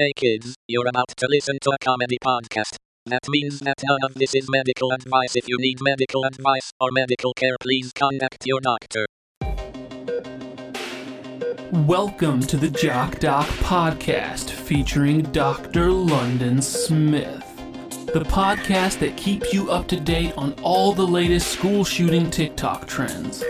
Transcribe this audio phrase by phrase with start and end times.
[0.00, 2.76] Hey kids, you're about to listen to a comedy podcast.
[3.04, 5.36] That means that none of this is medical advice.
[5.36, 9.04] If you need medical advice or medical care, please contact your doctor.
[11.86, 15.90] Welcome to the Jock Doc podcast featuring Dr.
[15.90, 17.44] London Smith.
[18.06, 22.86] The podcast that keeps you up to date on all the latest school shooting TikTok
[22.86, 23.44] trends.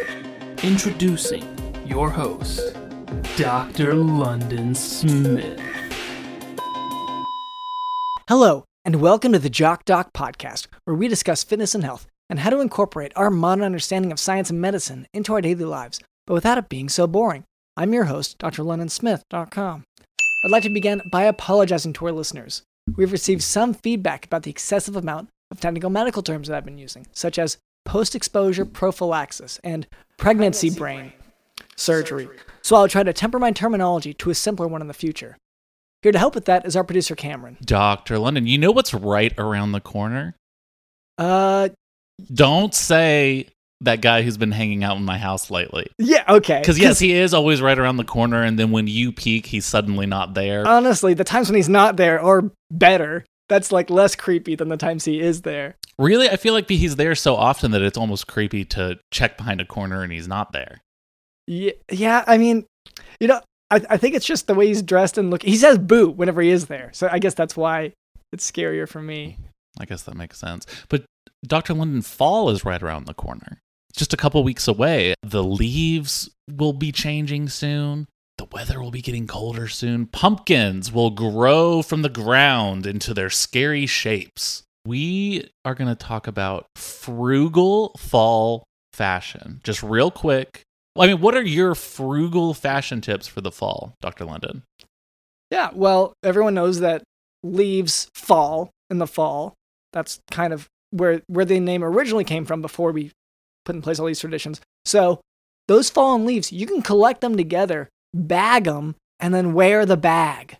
[0.64, 1.46] Introducing
[1.87, 2.77] your host,
[3.37, 3.95] Dr.
[3.95, 5.70] London Smith.
[8.30, 12.38] Hello, and welcome to the Jock Doc podcast, where we discuss fitness and health and
[12.38, 16.35] how to incorporate our modern understanding of science and medicine into our daily lives, but
[16.35, 17.43] without it being so boring.
[17.76, 18.62] I'm your host, Dr.
[18.62, 19.82] drlondonsmith.com.
[20.44, 22.62] I'd like to begin by apologizing to our listeners.
[22.96, 26.79] We've received some feedback about the excessive amount of technical medical terms that I've been
[26.79, 29.88] using, such as post exposure prophylaxis and
[30.18, 31.14] pregnancy brain
[31.74, 32.28] surgery.
[32.62, 35.36] So I'll try to temper my terminology to a simpler one in the future.
[36.03, 37.59] Here to help with that is our producer, Cameron.
[37.62, 38.19] Dr.
[38.19, 40.34] London, you know what's right around the corner?
[41.19, 41.69] Uh,
[42.33, 43.48] Don't say
[43.83, 45.86] that guy who's been hanging out in my house lately.
[45.98, 46.61] yeah, okay.
[46.61, 49.66] Because, yes, he is always right around the corner, and then when you peek, he's
[49.66, 50.66] suddenly not there.
[50.66, 53.24] honestly, the times when he's not there are better.
[53.48, 55.74] That's like less creepy than the times he is there.
[55.98, 56.30] really?
[56.30, 59.64] I feel like he's there so often that it's almost creepy to check behind a
[59.64, 60.80] corner and he's not there.
[61.48, 62.22] Yeah, yeah.
[62.28, 62.64] I mean,
[63.19, 65.42] you know, I, I think it's just the way he's dressed and look.
[65.42, 67.92] He says "boo" whenever he is there, so I guess that's why
[68.32, 69.38] it's scarier for me.
[69.78, 70.66] I guess that makes sense.
[70.88, 71.04] But
[71.46, 71.74] Dr.
[71.74, 73.60] London Fall is right around the corner.
[73.94, 75.14] Just a couple weeks away.
[75.22, 78.06] The leaves will be changing soon.
[78.38, 80.06] The weather will be getting colder soon.
[80.06, 84.62] Pumpkins will grow from the ground into their scary shapes.
[84.86, 89.60] We are going to talk about frugal fall fashion.
[89.62, 90.62] Just real quick.
[90.98, 94.24] I mean, what are your frugal fashion tips for the fall, Dr.
[94.24, 94.62] London?
[95.50, 95.70] Yeah.
[95.72, 97.02] Well, everyone knows that
[97.42, 99.55] leaves fall in the fall.
[99.92, 103.12] That's kind of where where the name originally came from before we
[103.64, 104.61] put in place all these traditions.
[104.84, 105.20] So
[105.68, 110.57] those fallen leaves, you can collect them together, bag them, and then wear the bag.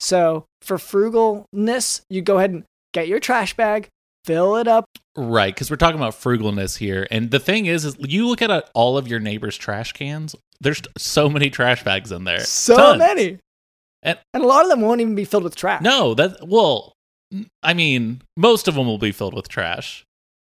[0.00, 3.88] So for frugalness, you go ahead and get your trash bag,
[4.26, 4.84] fill it up.
[5.16, 8.50] Right, because we're talking about frugalness here, and the thing is, is you look at
[8.50, 10.36] uh, all of your neighbors' trash cans.
[10.60, 12.40] There's so many trash bags in there.
[12.40, 12.98] So Tons.
[12.98, 13.38] many.
[14.02, 15.80] And- and a lot of them won't even be filled with trash.
[15.82, 16.92] No, that well,
[17.62, 20.04] I mean, most of them will be filled with trash,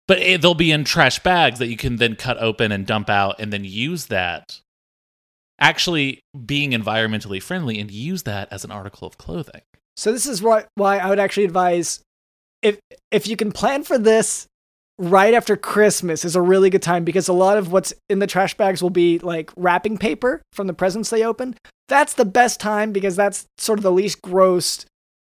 [0.08, 3.10] but it, they'll be in trash bags that you can then cut open and dump
[3.10, 4.60] out, and then use that.
[5.60, 9.62] Actually, being environmentally friendly and use that as an article of clothing.
[9.96, 12.02] So this is why why I would actually advise
[12.66, 12.80] if
[13.12, 14.48] if you can plan for this
[14.98, 18.28] right after Christmas is a really good time because a lot of what's in the
[18.28, 21.56] trash bags will be like wrapping paper from the presents they open.
[21.88, 24.86] That's the best time because that's sort of the least gross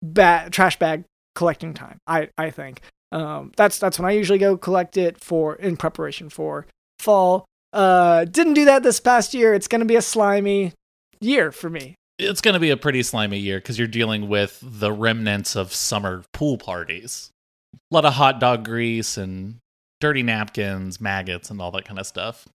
[0.01, 1.03] ba- trash bag
[1.35, 1.99] collecting time.
[2.07, 2.81] I I think
[3.11, 6.65] um, that's that's when I usually go collect it for in preparation for
[6.97, 7.45] fall.
[7.71, 9.53] Uh, didn't do that this past year.
[9.53, 10.73] It's gonna be a slimy
[11.21, 11.95] year for me.
[12.21, 15.73] It's going to be a pretty slimy year because you're dealing with the remnants of
[15.73, 17.31] summer pool parties.
[17.73, 19.59] A lot of hot dog grease and
[20.01, 22.45] dirty napkins, maggots, and all that kind of stuff.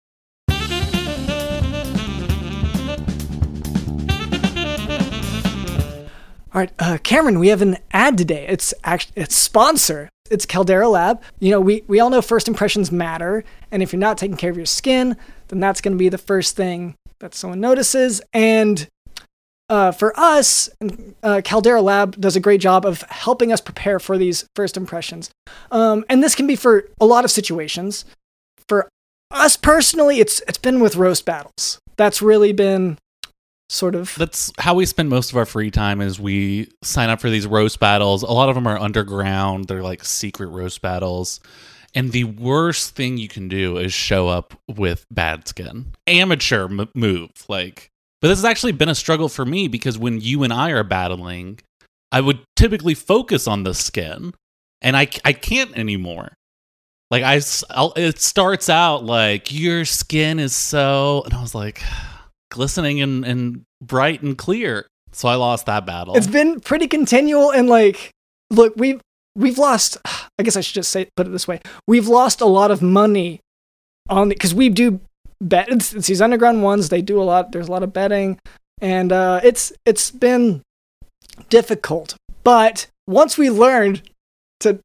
[6.52, 8.46] All right, uh, Cameron, we have an ad today.
[8.46, 10.10] It's actually it's sponsor.
[10.30, 11.22] It's Caldera Lab.
[11.40, 14.50] You know, we we all know first impressions matter, and if you're not taking care
[14.50, 15.16] of your skin,
[15.48, 18.20] then that's going to be the first thing that someone notices.
[18.34, 18.86] And
[19.68, 20.68] uh, for us,
[21.22, 25.30] uh, Caldera Lab does a great job of helping us prepare for these first impressions.
[25.70, 28.04] Um, and this can be for a lot of situations.
[28.68, 28.88] For
[29.30, 31.78] us personally, it's it's been with roast battles.
[31.96, 32.98] That's really been
[33.70, 37.20] sort of That's how we spend most of our free time is we sign up
[37.20, 38.22] for these roast battles.
[38.22, 39.66] A lot of them are underground.
[39.66, 41.40] They're like secret roast battles.
[41.94, 45.92] And the worst thing you can do is show up with bad skin.
[46.06, 47.90] Amateur m- move like
[48.24, 50.82] but this has actually been a struggle for me because when you and I are
[50.82, 51.60] battling,
[52.10, 54.32] I would typically focus on the skin
[54.80, 56.32] and I I can't anymore.
[57.10, 61.82] Like I I'll, it starts out like your skin is so and I was like
[62.50, 64.86] glistening and, and bright and clear.
[65.12, 66.16] So I lost that battle.
[66.16, 68.10] It's been pretty continual and like
[68.50, 69.02] look, we've
[69.36, 71.60] we've lost I guess I should just say put it this way.
[71.86, 73.40] We've lost a lot of money
[74.08, 75.02] on because we do
[75.48, 78.38] bet it's, it's these underground ones, they do a lot there's a lot of betting
[78.80, 80.62] and uh it's it's been
[81.50, 82.16] difficult.
[82.42, 84.02] But once we learned
[84.60, 84.78] to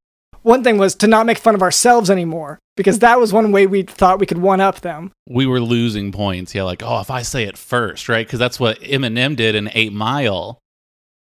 [0.43, 3.67] one thing was to not make fun of ourselves anymore because that was one way
[3.67, 5.11] we thought we could one up them.
[5.29, 6.55] we were losing points.
[6.55, 8.25] Yeah, like, oh, if I say it first, right?
[8.25, 10.59] Because that's what Eminem did in Eight Mile.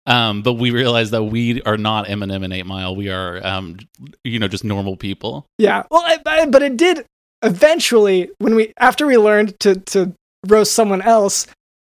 [0.07, 2.95] Um, but we realized that we are not Eminem and Eight Mile.
[2.97, 3.79] We are, um,
[4.25, 5.47] you know, just normal people.
[5.59, 5.85] Yeah.
[5.91, 7.07] Well, I, I- but it did
[7.45, 10.13] eventually when we after we learned to to
[10.47, 11.47] roast someone else,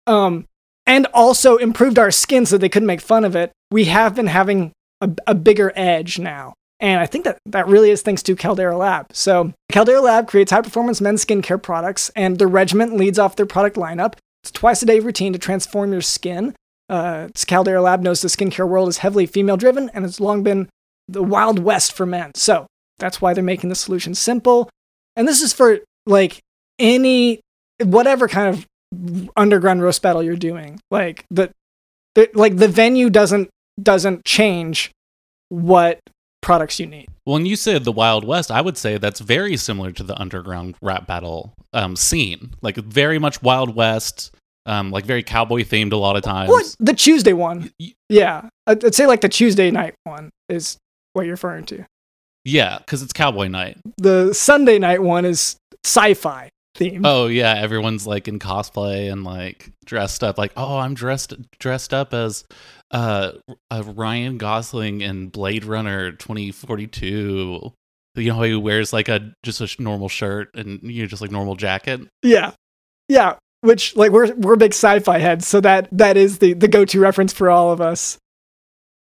[0.07, 0.45] um,
[0.85, 3.51] and also improved our skin so they couldn't make fun of it.
[3.71, 4.71] We have been having
[5.01, 6.53] a, a bigger edge now.
[6.79, 9.07] And I think that that really is thanks to Caldera Lab.
[9.13, 13.45] So Caldera Lab creates high performance men's skincare products, and the regiment leads off their
[13.45, 14.15] product lineup.
[14.43, 16.53] It's twice a day routine to transform your skin.
[16.89, 20.67] Uh, Caldera Lab knows the skincare world is heavily female driven, and it's long been
[21.07, 22.31] the wild west for men.
[22.35, 22.67] So
[22.99, 24.69] that's why they're making the solution simple.
[25.15, 26.39] And this is for like
[26.79, 27.39] any
[27.83, 30.79] whatever kind of underground roast battle you're doing.
[30.91, 31.51] Like the,
[32.15, 33.49] the like the venue doesn't
[33.81, 34.91] doesn't change
[35.49, 35.99] what
[36.41, 37.07] products you need.
[37.23, 40.75] When you said the Wild West, I would say that's very similar to the underground
[40.81, 42.53] rap battle um, scene.
[42.61, 44.35] Like very much Wild West,
[44.65, 46.49] um, like very cowboy themed a lot of times.
[46.49, 47.71] What the Tuesday one?
[48.09, 50.77] Yeah, I'd say like the Tuesday night one is
[51.13, 51.85] what you're referring to.
[52.45, 53.77] Yeah, because it's cowboy night.
[53.97, 57.01] The Sunday night one is sci-fi themed.
[57.03, 60.37] Oh yeah, everyone's like in cosplay and like dressed up.
[60.37, 62.45] Like, oh, I'm dressed dressed up as
[62.91, 63.31] uh,
[63.71, 67.73] uh Ryan Gosling in Blade Runner 2042.
[68.17, 71.21] You know how he wears like a just a normal shirt and you know just
[71.21, 72.01] like normal jacket.
[72.21, 72.51] Yeah,
[73.09, 73.35] yeah.
[73.61, 77.33] Which like we're we're big sci-fi heads, so that that is the the go-to reference
[77.33, 78.19] for all of us.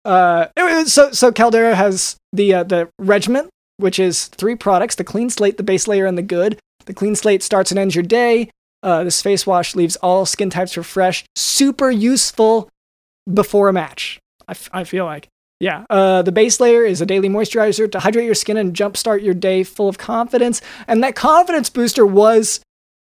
[0.05, 5.05] Uh, anyway, so so Caldera has the uh, the regiment, which is three products: the
[5.05, 6.59] clean slate, the base layer, and the good.
[6.87, 8.51] The clean slate starts and ends your day.
[8.83, 11.27] Uh, this face wash leaves all skin types refreshed.
[11.37, 12.69] Super useful
[13.33, 14.19] before a match.
[14.47, 15.29] I, f- I feel like.
[15.59, 15.87] Yeah.
[15.89, 19.33] Uh, the base layer is a daily moisturizer to hydrate your skin and jumpstart your
[19.33, 20.61] day full of confidence.
[20.87, 22.61] And that confidence booster was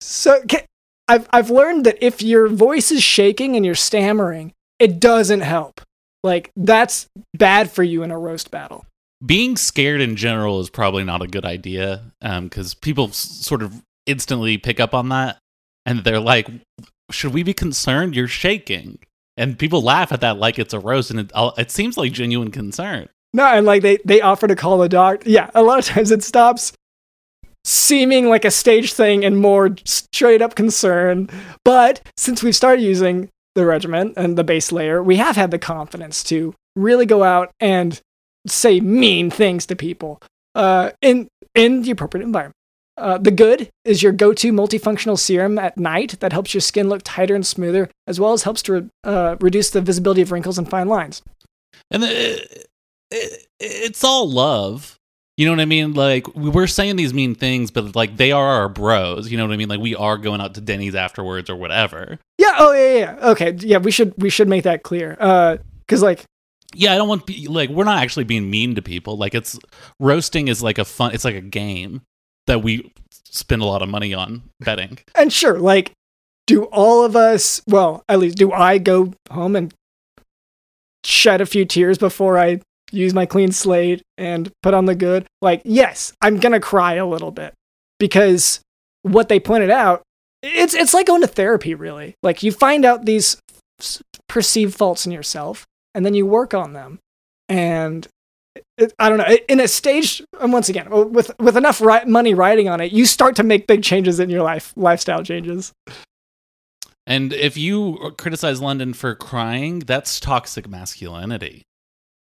[0.00, 0.42] so.
[0.50, 0.64] ca-
[1.06, 5.80] I've I've learned that if your voice is shaking and you're stammering, it doesn't help.
[6.22, 7.06] Like that's
[7.36, 8.84] bad for you in a roast battle.
[9.24, 13.62] Being scared in general is probably not a good idea um, because people s- sort
[13.62, 15.38] of instantly pick up on that
[15.84, 16.48] and they're like,
[17.10, 18.16] "Should we be concerned?
[18.16, 18.98] You're shaking."
[19.36, 22.50] And people laugh at that like it's a roast, and it, it seems like genuine
[22.50, 23.08] concern.
[23.32, 25.28] No, and like they they offer to call the doctor.
[25.28, 26.72] Yeah, a lot of times it stops
[27.64, 31.28] seeming like a stage thing and more straight up concern.
[31.64, 35.58] But since we've started using the regiment and the base layer, we have had the
[35.58, 38.00] confidence to really go out and
[38.46, 40.20] say mean things to people
[40.54, 42.54] uh, in in the appropriate environment.
[42.96, 47.00] Uh, the good is your go-to multifunctional serum at night that helps your skin look
[47.02, 50.68] tighter and smoother, as well as helps to uh, reduce the visibility of wrinkles and
[50.68, 51.22] fine lines.
[51.90, 52.68] and it,
[53.10, 54.96] it, it's all love.
[55.36, 55.94] You know what i mean?
[55.94, 59.30] Like we're saying these mean things but like they are our bros.
[59.30, 59.70] You know what i mean?
[59.70, 62.18] Like we are going out to denny's afterwards or whatever
[62.50, 62.56] Yeah.
[62.58, 62.98] Oh, yeah, yeah.
[62.98, 63.28] yeah.
[63.30, 63.52] Okay.
[63.58, 65.16] Yeah, we should we should make that clear.
[65.18, 66.24] Uh, because like
[66.72, 69.58] yeah i don't want like we're not actually being mean to people like it's
[69.98, 72.00] roasting is like a fun it's like a game
[72.46, 72.92] that we
[73.30, 75.92] spend a lot of money on betting and sure, like,
[76.46, 77.62] do all of us?
[77.66, 79.72] Well, at least do I go home and
[81.04, 82.60] shed a few tears before I
[82.90, 85.26] use my clean slate and put on the good?
[85.40, 87.54] Like, yes, I'm gonna cry a little bit
[87.98, 88.60] because
[89.02, 90.02] what they pointed out,
[90.42, 91.74] it's it's like going to therapy.
[91.74, 93.36] Really, like you find out these
[94.28, 96.98] perceived faults in yourself, and then you work on them,
[97.48, 98.06] and
[98.76, 99.36] it, I don't know.
[99.48, 103.06] In a stage, and once again, with with enough ri- money riding on it, you
[103.06, 105.72] start to make big changes in your life, lifestyle changes.
[107.06, 111.62] and if you criticize london for crying that's toxic masculinity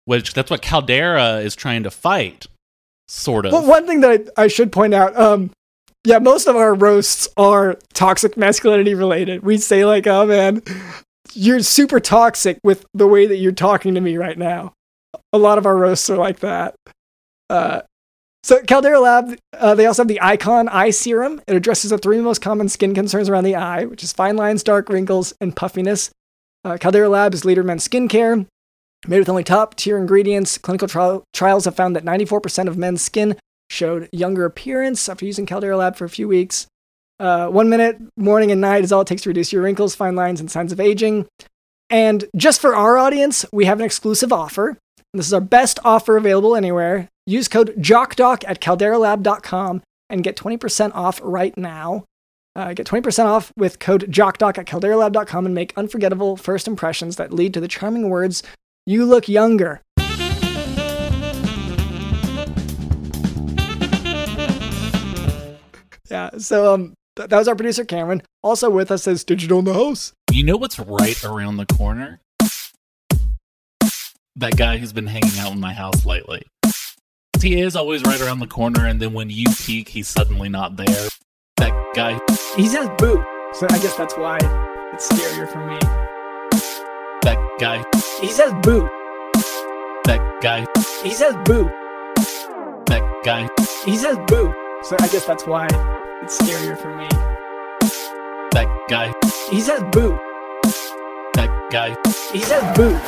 [0.07, 2.47] which that's what caldera is trying to fight
[3.07, 5.51] sort of well one thing that I, I should point out, um,
[6.07, 9.43] yeah, most of our roasts are toxic masculinity related.
[9.43, 10.63] We say like, "Oh man,
[11.35, 14.73] you're super toxic with the way that you're talking to me right now."
[15.33, 16.77] A lot of our roasts are like that.
[17.51, 17.81] Uh,
[18.45, 21.41] so Caldera Lab, uh, they also have the Icon Eye Serum.
[21.49, 24.63] It addresses the three most common skin concerns around the eye, which is fine lines,
[24.63, 26.11] dark wrinkles, and puffiness.
[26.65, 28.47] Uh, Caldera Lab is leader in men's skincare.
[29.09, 33.03] Made with only top tier ingredients, clinical trial- trials have found that 94% of men's
[33.03, 33.37] skin
[33.71, 36.67] showed younger appearance after using Caldera Lab for a few weeks.
[37.19, 40.15] Uh, one minute, morning and night is all it takes to reduce your wrinkles, fine
[40.15, 41.27] lines, and signs of aging.
[41.89, 44.77] And just for our audience, we have an exclusive offer.
[45.15, 47.09] This is our best offer available anywhere.
[47.27, 52.05] Use code JOCKDOC at calderalab.com and get 20% off right now.
[52.55, 57.33] Uh, get 20% off with code JOCKDOC at calderalab.com and make unforgettable first impressions that
[57.33, 58.43] lead to the charming words,
[58.85, 59.81] You look younger.
[66.11, 68.23] Yeah, so um, th- that was our producer Cameron.
[68.43, 70.13] Also with us is Digital in the House.
[70.31, 72.21] You know what's right around the corner?
[74.37, 76.43] that guy who's been hanging out in my house lately.
[77.41, 80.77] He is always right around the corner, and then when you peek, he's suddenly not
[80.77, 81.09] there.
[81.57, 82.21] That guy.
[82.57, 84.39] He says boo, so I guess that's why
[84.93, 85.79] it's scarier for me.
[87.23, 87.85] That guy.
[88.21, 88.89] He says boo.
[90.05, 90.67] That guy.
[91.03, 91.65] He says boo.
[92.87, 93.49] That guy.
[93.85, 95.96] He says boo, so I guess that's why
[96.27, 97.07] it's scarier for me.
[98.51, 99.13] That guy.
[99.49, 100.19] He says boo.
[101.35, 101.97] That guy.
[102.33, 102.99] He says boo.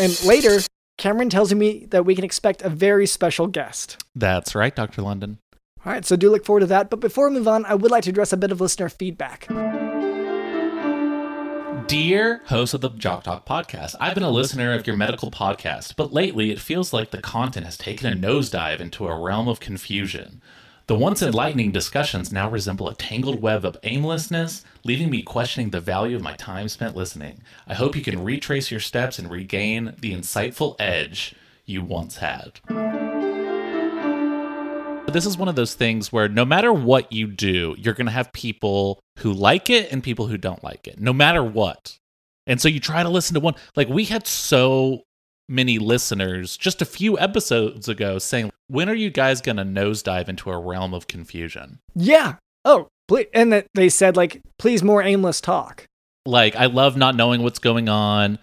[0.00, 0.60] And later,
[0.96, 4.02] Cameron tells me that we can expect a very special guest.
[4.14, 5.02] That's right, Dr.
[5.02, 5.38] London.
[5.84, 6.88] All right, so do look forward to that.
[6.88, 9.46] But before we move on, I would like to address a bit of listener feedback.
[11.88, 15.96] Dear host of the Jock Talk podcast, I've been a listener of your medical podcast,
[15.96, 19.58] but lately it feels like the content has taken a nosedive into a realm of
[19.58, 20.42] confusion.
[20.86, 25.80] The once enlightening discussions now resemble a tangled web of aimlessness, leaving me questioning the
[25.80, 27.40] value of my time spent listening.
[27.66, 32.60] I hope you can retrace your steps and regain the insightful edge you once had.
[35.12, 38.12] This is one of those things where no matter what you do, you're going to
[38.12, 41.98] have people who like it and people who don't like it, no matter what.
[42.46, 43.54] And so you try to listen to one.
[43.74, 45.02] Like we had so
[45.48, 50.28] many listeners just a few episodes ago saying, when are you guys going to nosedive
[50.28, 51.78] into a realm of confusion?
[51.94, 52.34] Yeah.
[52.66, 53.28] Oh, please.
[53.32, 55.86] and that they said like, please more aimless talk.
[56.26, 58.38] Like, I love not knowing what's going on.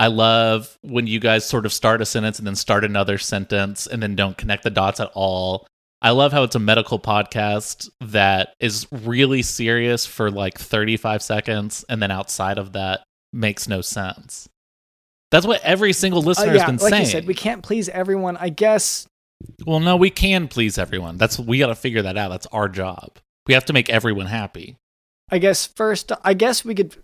[0.00, 3.86] I love when you guys sort of start a sentence and then start another sentence
[3.86, 5.66] and then don't connect the dots at all.
[6.00, 11.84] I love how it's a medical podcast that is really serious for like 35 seconds
[11.88, 13.00] and then outside of that
[13.32, 14.48] makes no sense.
[15.30, 17.04] That's what every single Uh, listener yeah, has been like saying.
[17.04, 18.36] you said, we can't please everyone.
[18.36, 19.06] I guess
[19.66, 21.16] well, no, we can please everyone.
[21.16, 22.28] That's we got to figure that out.
[22.30, 23.18] That's our job.
[23.46, 24.76] We have to make everyone happy.
[25.30, 26.96] I guess first, I guess we could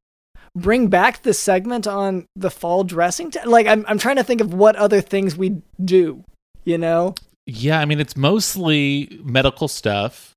[0.56, 3.30] bring back the segment on the fall dressing.
[3.30, 6.24] T- like, I'm, I'm trying to think of what other things we do,
[6.64, 7.14] you know?
[7.46, 10.32] Yeah, I mean it's mostly medical stuff,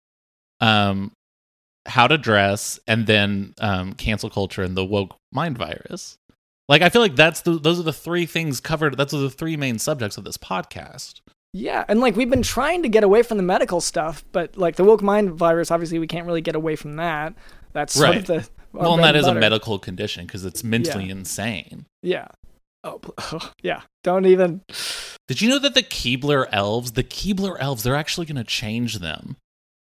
[0.60, 1.12] um,
[1.86, 6.18] how to dress, and then um, cancel culture and the woke mind virus.
[6.68, 8.98] Like I feel like that's the those are the three things covered.
[8.98, 11.22] That's the three main subjects of this podcast.
[11.54, 11.86] Yeah.
[11.88, 14.84] And like, we've been trying to get away from the medical stuff, but like the
[14.84, 17.34] woke mind virus, obviously, we can't really get away from that.
[17.72, 18.18] That's sort Right.
[18.18, 18.50] of the.
[18.74, 19.40] well, and that is a butter.
[19.40, 21.86] medical condition because it's mentally insane.
[22.02, 22.28] Yeah.
[22.86, 23.02] Oh,
[23.62, 23.82] yeah.
[24.04, 24.62] Don't even.
[25.28, 29.00] Did you know that the Keebler elves, the Keebler elves, they're actually going to change
[29.00, 29.36] them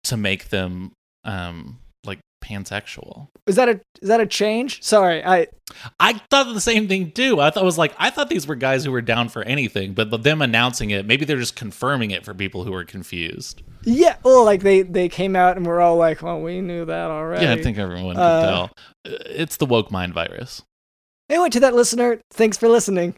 [0.04, 0.92] to make them
[1.24, 3.26] um like pansexual.
[3.48, 4.82] Is that a is that a change?
[4.82, 5.48] Sorry, I
[5.98, 7.40] I thought the same thing too.
[7.40, 10.22] I thought was like I thought these were guys who were down for anything, but
[10.22, 13.62] them announcing it, maybe they're just confirming it for people who are confused.
[13.82, 14.16] yeah.
[14.22, 17.44] Well, like they they came out and we're all like, well, we knew that already.
[17.44, 18.64] Yeah, I think everyone can Uh, tell.
[19.04, 20.62] Uh, It's the woke mind virus.
[21.28, 23.16] Anyway, to that listener, thanks for listening.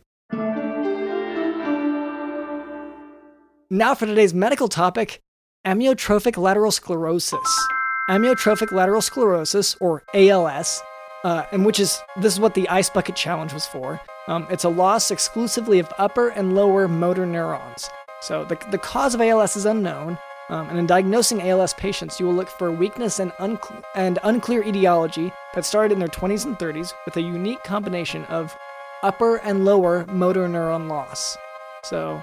[3.70, 5.20] Now for today's medical topic
[5.66, 7.68] amyotrophic lateral sclerosis.
[8.08, 10.82] Amyotrophic lateral sclerosis, or ALS,
[11.24, 14.00] uh, and which is this is what the Ice Bucket Challenge was for.
[14.28, 17.90] Um, it's a loss exclusively of upper and lower motor neurons.
[18.22, 20.18] So the, the cause of ALS is unknown,
[20.50, 24.62] um, and in diagnosing ALS patients, you will look for weakness and, uncle- and unclear
[24.62, 28.56] etiology that started in their 20s and 30s with a unique combination of
[29.02, 31.36] upper and lower motor neuron loss.
[31.84, 32.22] So,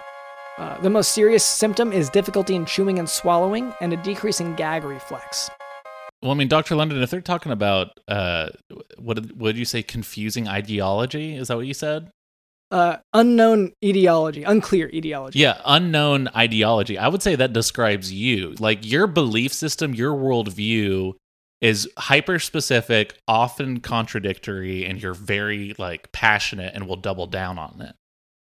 [0.58, 4.56] uh, the most serious symptom is difficulty in chewing and swallowing and a decrease in
[4.56, 5.50] gag reflex.
[6.22, 6.76] Well, I mean, Dr.
[6.76, 8.50] London, if they're talking about uh,
[8.98, 9.84] what would you say?
[9.84, 11.36] Confusing ideology?
[11.36, 12.10] Is that what you said?
[12.76, 15.40] Uh, unknown etiology, unclear etiology.
[15.40, 16.98] Yeah, unknown ideology.
[16.98, 18.54] I would say that describes you.
[18.60, 21.14] Like your belief system, your worldview
[21.62, 27.80] is hyper specific, often contradictory, and you're very like passionate and will double down on
[27.80, 27.96] it.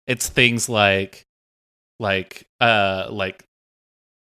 [0.06, 1.24] It's things like
[1.98, 3.46] like uh like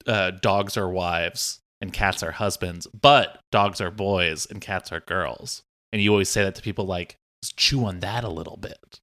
[0.05, 4.99] uh dogs are wives and cats are husbands, but dogs are boys and cats are
[4.99, 5.63] girls.
[5.93, 8.99] And you always say that to people like "Just chew on that a little bit.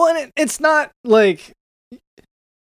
[0.00, 1.52] Well, and it, it's not like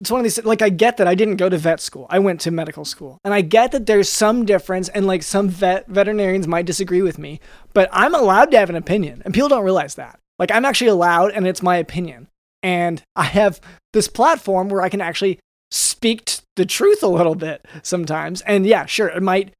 [0.03, 2.07] it's one of these like I get that I didn't go to vet school.
[2.11, 3.17] I went to medical school.
[3.25, 7.19] And I get that there's some difference and like some vet veterinarians might disagree with
[7.19, 7.41] me,
[7.73, 9.23] but I'm allowed to have an opinion.
[9.25, 10.19] And people don't realize that.
[10.39, 12.29] Like I'm actually allowed and it's my opinion.
[12.63, 13.63] And I have
[13.95, 15.39] this platform where I can actually
[15.71, 18.43] speak the truth a little bit sometimes.
[18.43, 19.55] And yeah, sure, it might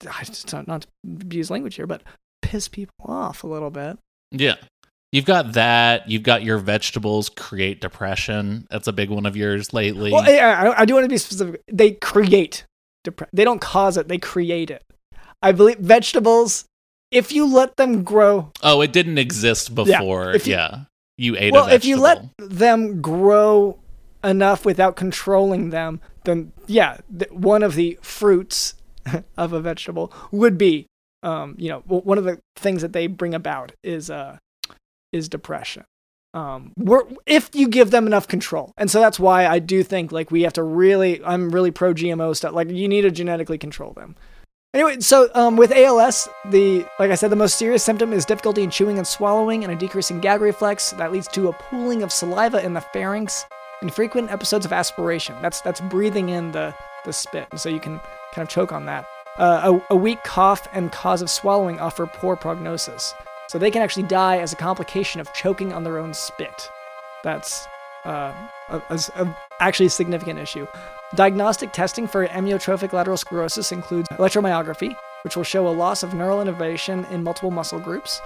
[0.00, 2.02] don't not to abuse language here, but
[2.42, 3.96] piss people off a little bit.
[4.32, 4.56] Yeah.
[5.12, 6.10] You've got that.
[6.10, 8.66] You've got your vegetables create depression.
[8.70, 10.12] That's a big one of yours lately.
[10.12, 11.62] Well, yeah, I, I do want to be specific.
[11.70, 12.64] They create
[13.06, 14.82] depre- they don't cause it; they create it.
[15.42, 16.64] I believe vegetables,
[17.10, 20.32] if you let them grow, Oh, it didn't exist Yeah, before.
[20.34, 20.80] if you- yeah.
[21.18, 21.52] You ate it.
[21.52, 23.78] well, if you let them grow
[24.22, 28.74] enough without controlling them, then yeah, th- one of the fruits
[29.38, 30.86] of a vegetable would be,
[31.22, 34.36] um, you know, one of the things that they bring about is uh,
[35.16, 35.84] is depression.
[36.34, 40.12] Um, we're, if you give them enough control, and so that's why I do think
[40.12, 42.52] like we have to really, I'm really pro GMO stuff.
[42.52, 44.16] Like you need to genetically control them.
[44.74, 48.62] Anyway, so um, with ALS, the like I said, the most serious symptom is difficulty
[48.62, 52.02] in chewing and swallowing, and a decrease in gag reflex that leads to a pooling
[52.02, 53.46] of saliva in the pharynx
[53.80, 55.34] and frequent episodes of aspiration.
[55.40, 56.74] That's that's breathing in the
[57.06, 57.98] the spit, and so you can
[58.34, 59.06] kind of choke on that.
[59.38, 63.14] Uh, a, a weak cough and cause of swallowing offer poor prognosis,
[63.48, 66.68] so they can actually die as a complication of choking on their own spit.
[67.24, 67.66] That's
[68.04, 68.32] uh,
[68.68, 70.66] a, a- a- actually a significant issue.
[71.14, 76.40] Diagnostic testing for amyotrophic lateral sclerosis includes electromyography, which will show a loss of neural
[76.40, 78.20] innervation in multiple muscle groups,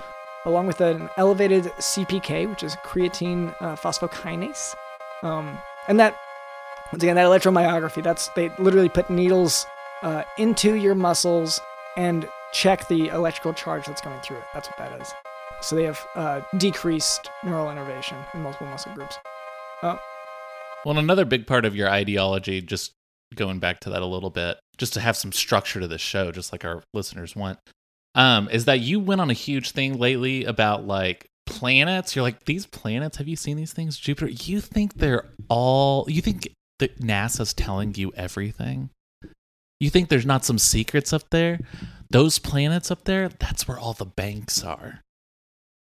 [0.47, 4.75] along with an elevated CPK, which is creatine uh, phosphokinase.
[5.23, 5.59] Um,
[5.89, 6.17] and that,
[6.93, 9.67] once again, that electromyography, that's they literally put needles
[10.03, 11.61] uh, into your muscles
[11.97, 14.45] and check the electrical charge that's going through it.
[14.55, 15.13] That's what that is.
[15.63, 19.17] So they have uh, decreased neural innervation in multiple muscle groups.
[19.83, 19.99] Oh.
[20.85, 22.93] Well, another big part of your ideology, just
[23.35, 26.33] going back to that a little bit, just to have some structure to this show,
[26.33, 27.59] just like our listeners want,
[28.15, 32.17] um, is that you went on a huge thing lately about like planets.
[32.17, 33.99] You're like, these planets, have you seen these things?
[33.99, 38.91] Jupiter, you think they're all, you think that NASA's telling you everything?
[39.81, 41.59] You think there's not some secrets up there?
[42.11, 45.01] Those planets up there, that's where all the banks are.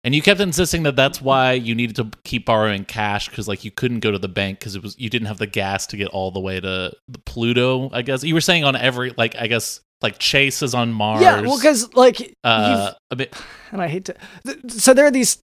[0.04, 3.66] And you kept insisting that that's why you needed to keep borrowing cash because, like,
[3.66, 5.98] you couldn't go to the bank because it was you didn't have the gas to
[5.98, 6.94] get all the way to
[7.26, 7.90] Pluto.
[7.92, 11.22] I guess you were saying on every like I guess like Chase is on Mars.
[11.22, 13.36] Yeah, well, because like uh, a bit.
[13.72, 14.16] and I hate to.
[14.46, 15.40] th- So there are these.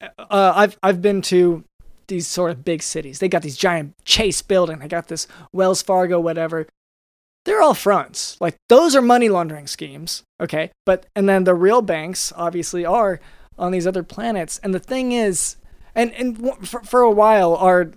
[0.00, 1.64] Uh, I've I've been to
[2.06, 3.18] these sort of big cities.
[3.18, 4.78] They got these giant Chase building.
[4.78, 6.68] They got this Wells Fargo, whatever.
[7.44, 8.36] They're all fronts.
[8.40, 10.22] Like those are money laundering schemes.
[10.40, 13.20] Okay, but and then the real banks obviously are
[13.58, 14.58] on these other planets.
[14.62, 15.56] And the thing is,
[15.94, 17.92] and and for, for a while, our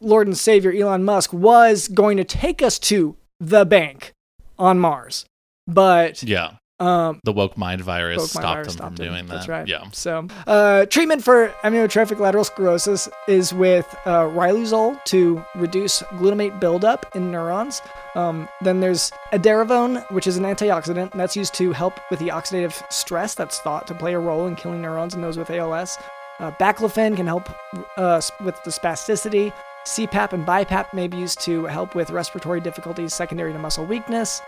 [0.00, 4.12] Lord and Savior Elon Musk was going to take us to the bank
[4.58, 5.26] on Mars,
[5.66, 9.12] but Yeah, um, the woke mind virus Woke stopped virus stopped from him.
[9.12, 9.34] doing that.
[9.34, 9.66] That's right.
[9.66, 9.84] Yeah.
[9.92, 17.14] So, uh, treatment for amyotrophic lateral sclerosis is with uh, riluzole to reduce glutamate buildup
[17.16, 17.80] in neurons.
[18.14, 22.28] Um, then there's edaravone, which is an antioxidant, and that's used to help with the
[22.28, 25.96] oxidative stress that's thought to play a role in killing neurons in those with ALS.
[26.38, 27.48] Uh, baclofen can help
[27.96, 29.52] uh, with the spasticity.
[29.86, 34.42] CPAP and BiPAP may be used to help with respiratory difficulties secondary to muscle weakness.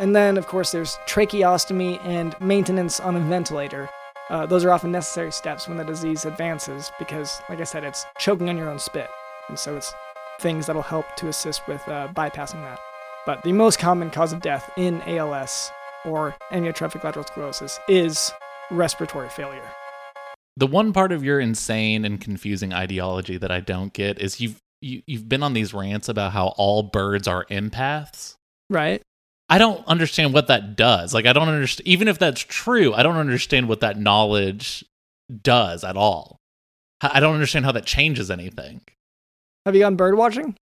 [0.00, 3.90] And then, of course, there's tracheostomy and maintenance on a ventilator.
[4.30, 8.06] Uh, those are often necessary steps when the disease advances because, like I said, it's
[8.18, 9.10] choking on your own spit.
[9.50, 9.92] And so it's
[10.40, 12.78] things that'll help to assist with uh, bypassing that.
[13.26, 15.70] But the most common cause of death in ALS
[16.06, 18.32] or amyotrophic lateral sclerosis is
[18.70, 19.70] respiratory failure.
[20.56, 24.58] The one part of your insane and confusing ideology that I don't get is you've
[24.80, 28.36] you, you've been on these rants about how all birds are empaths.
[28.70, 29.02] Right?
[29.50, 31.12] I don't understand what that does.
[31.12, 34.84] Like I don't understand even if that's true, I don't understand what that knowledge
[35.42, 36.38] does at all.
[37.02, 38.82] I don't understand how that changes anything.
[39.66, 40.54] Have you gone bird watching?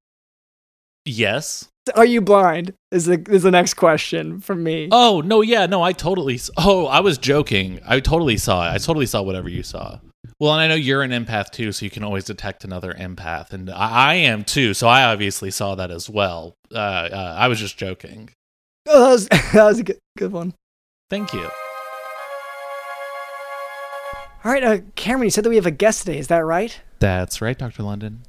[1.04, 1.68] Yes.
[1.94, 2.74] Are you blind?
[2.90, 4.88] Is the is the next question from me.
[4.90, 7.80] Oh, no, yeah, no, I totally Oh, I was joking.
[7.86, 8.74] I totally saw it.
[8.74, 10.00] I totally saw whatever you saw.
[10.40, 13.52] Well, and I know you're an empath too, so you can always detect another empath,
[13.52, 14.74] and I, I am too.
[14.74, 16.54] So I obviously saw that as well.
[16.72, 18.30] Uh, uh, I was just joking.
[18.88, 20.54] Oh, that was, that was a good, good one.
[21.10, 21.48] Thank you.
[24.44, 26.18] All right, uh, Cameron, you said that we have a guest today.
[26.18, 26.80] Is that right?
[27.00, 28.22] That's right, Doctor London.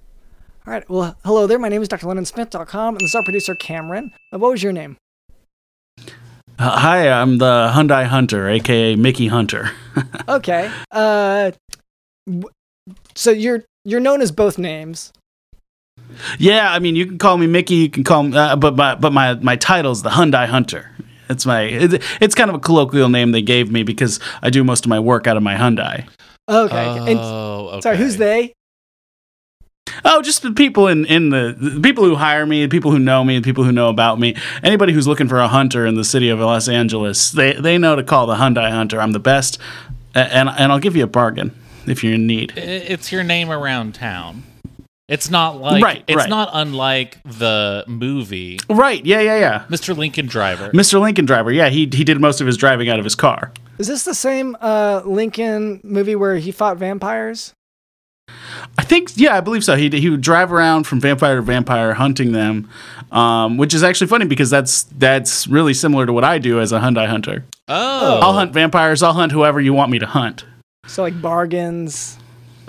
[0.68, 0.88] All right.
[0.90, 1.58] Well, hello there.
[1.60, 4.12] My name is drlondonsmith.com, and this is our producer, Cameron.
[4.34, 4.98] Uh, what was your name?
[5.98, 9.72] Uh, hi, I'm the Hyundai Hunter, aka Mickey Hunter.
[10.30, 10.70] Okay.
[10.92, 11.52] Uh,
[12.28, 12.50] w-
[13.16, 15.12] so you're you're known as both names.
[16.38, 18.96] Yeah, I mean, you can call me Mickey, you can call me, uh, but my
[18.96, 20.90] but my my title's the Hyundai Hunter.
[21.30, 24.64] It's my it, it's kind of a colloquial name they gave me because I do
[24.64, 26.08] most of my work out of my Hyundai.
[26.48, 26.98] Okay.
[27.12, 27.82] and, Oh, okay.
[27.82, 28.54] sorry, who's they?
[30.06, 33.00] Oh, just the people in in the, the people who hire me, the people who
[33.00, 34.36] know me, the people who know about me.
[34.64, 37.96] Anybody who's looking for a hunter in the city of Los Angeles, they they know
[37.96, 39.02] to call the Hyundai Hunter.
[39.02, 39.60] I'm the best,
[40.16, 42.54] and and I'll give you a bargain if you're in need.
[42.56, 44.44] It's your name around town.
[45.10, 46.30] It's not like Right, it's right.
[46.30, 49.04] not unlike the movie Right.
[49.06, 49.66] Yeah, yeah, yeah.
[49.70, 49.98] Mr.
[49.98, 50.70] Lincoln Driver.
[50.70, 51.02] Mr.
[51.02, 51.52] Lincoln Driver.
[51.52, 53.52] Yeah, he he did most of his driving out of his car.
[53.80, 57.54] Is this the same uh, Lincoln movie where he fought vampires?
[58.78, 59.76] I think, yeah, I believe so.
[59.76, 62.70] He he would drive around from vampire to vampire, hunting them,
[63.12, 66.72] um, which is actually funny because that's that's really similar to what I do as
[66.72, 67.46] a Hyundai hunter.
[67.68, 69.02] Oh, I'll hunt vampires.
[69.02, 70.46] I'll hunt whoever you want me to hunt.
[70.86, 72.18] So like bargains,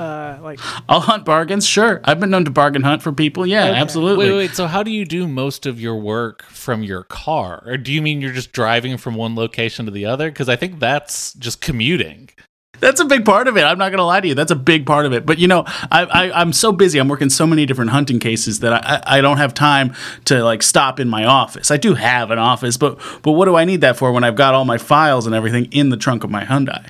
[0.00, 0.58] uh, like
[0.88, 1.66] I'll hunt bargains.
[1.66, 3.46] Sure, I've been known to bargain hunt for people.
[3.46, 3.78] Yeah, Okay.
[3.78, 4.30] absolutely.
[4.30, 4.50] Wait, wait.
[4.56, 7.62] So, how do you do most of your work from your car?
[7.66, 10.30] Or do you mean you're just driving from one location to the other?
[10.30, 12.30] Because I think that's just commuting.
[12.78, 13.62] That's a big part of it.
[13.62, 14.34] I'm not going to lie to you.
[14.34, 15.26] That's a big part of it.
[15.26, 16.98] But you know, I, I, I'm so busy.
[16.98, 20.42] I'm working so many different hunting cases that I, I I don't have time to
[20.42, 21.70] like stop in my office.
[21.70, 24.36] I do have an office, but but what do I need that for when I've
[24.36, 26.86] got all my files and everything in the trunk of my Hyundai?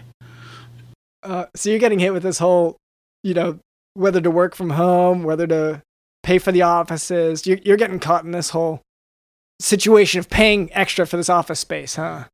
[1.24, 2.76] uh, so you're getting hit with this whole,
[3.22, 3.58] you know,
[3.94, 5.82] whether to work from home, whether to
[6.22, 7.46] pay for the offices.
[7.46, 8.80] You're you're getting caught in this whole
[9.60, 12.24] situation of paying extra for this office space, huh?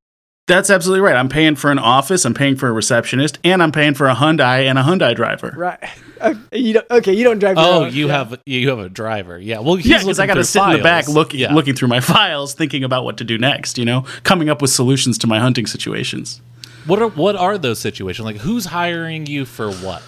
[0.46, 1.16] That's absolutely right.
[1.16, 2.24] I'm paying for an office.
[2.24, 5.52] I'm paying for a receptionist, and I'm paying for a Hyundai and a Hyundai driver.
[5.56, 5.78] Right.
[6.18, 7.58] Uh, you don't, okay, you don't drive.
[7.58, 7.92] your Oh, own.
[7.92, 8.12] you Yeah.
[8.14, 9.38] have you have a driver.
[9.38, 9.58] Yeah.
[9.58, 11.14] Well, he's Yeah, because I got to through sit in the back files.
[11.14, 11.52] looking Yeah.
[11.52, 13.76] looking through my files, thinking about what to do next.
[13.76, 16.40] You know, coming up with solutions to my hunting situations.
[16.86, 18.24] What are what are those situations?
[18.24, 20.02] Like, who's hiring you for what?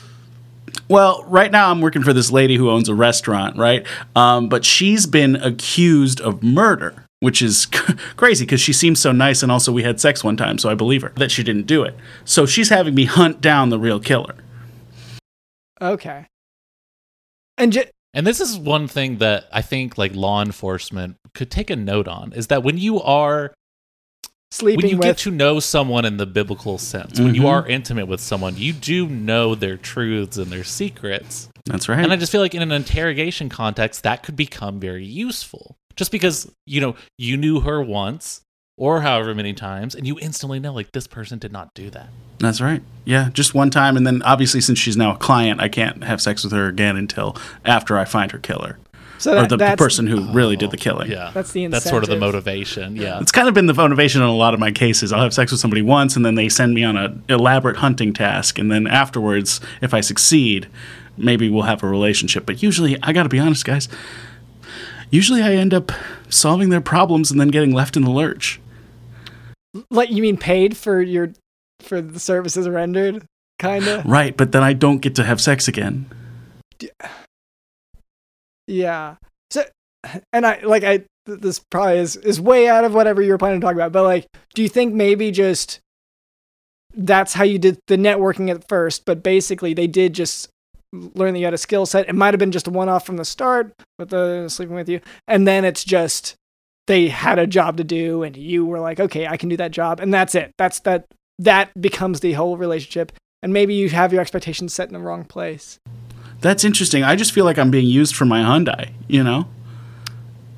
[0.89, 3.87] Well, right now I'm working for this lady who owns a restaurant, right?
[4.17, 7.67] Um, but she's been accused of murder, which is
[8.17, 10.75] crazy because she seems so nice, and also we had sex one time, so I
[10.75, 11.95] believe her that she didn't do it.
[12.25, 14.35] So she's having me hunt down the real killer.
[15.81, 16.27] Okay.
[17.57, 21.71] And j- And this is one thing that I think like law enforcement could take
[21.71, 23.53] a note on is that when you are
[24.51, 27.49] sleeping when you with get to know someone in the biblical sense, when you Mhm.
[27.49, 31.49] are intimate with someone, you do know their truths and their secrets.
[31.67, 32.03] That's right.
[32.03, 35.77] And I just feel like in an interrogation context, that could become very useful.
[35.97, 38.41] Just because, you know, you knew her once
[38.79, 42.09] or however many times, and you instantly know, like, this person did not do that.
[42.39, 42.81] That's right.
[43.05, 46.21] Yeah, just one time, and then obviously since she's now a client, I can't have
[46.21, 48.79] sex with her again until after I find her killer
[49.19, 51.11] so or that, the, the that's, person who really did the oh, killing.
[51.11, 51.33] Yeah.
[51.35, 52.97] That's the That's sort of the motivation.
[52.97, 53.21] Yeah.
[53.21, 55.13] It's kind of been the motivation in a lot of my cases.
[55.13, 58.13] I'll have sex with somebody once, and then they send me on an elaborate hunting
[58.13, 60.69] task, and then afterwards, if I succeed,
[61.17, 62.47] maybe we'll have a relationship.
[62.47, 63.89] But usually, I got to be honest, guys.
[65.11, 65.91] Usually, I end up
[66.29, 68.61] solving their problems and then getting left in the lurch.
[69.91, 71.33] like you mean paid for your
[71.81, 73.25] for the services rendered,
[73.59, 74.05] kind of.
[74.05, 76.07] Right, but then I don't get to have sex again.
[76.79, 77.09] Yeah.
[79.51, 79.65] So,
[80.33, 83.61] and I like I this probably is is way out of whatever you were planning
[83.61, 85.81] to talk about, but like, do you think maybe just
[86.95, 90.49] that's how you did the networking at first, but basically they did just
[90.93, 92.09] learn that you had a skill set.
[92.09, 94.89] It might have been just a one off from the start with the sleeping with
[94.89, 96.35] you, and then it's just
[96.87, 99.71] they had a job to do, and you were like, okay, I can do that
[99.71, 100.53] job, and that's it.
[100.59, 101.07] That's that.
[101.41, 103.13] That becomes the whole relationship,
[103.45, 105.79] and maybe you have your expectations set in the wrong place.
[106.41, 107.03] That's interesting.
[107.03, 109.49] I just feel like I'm being used for my Hyundai, you know,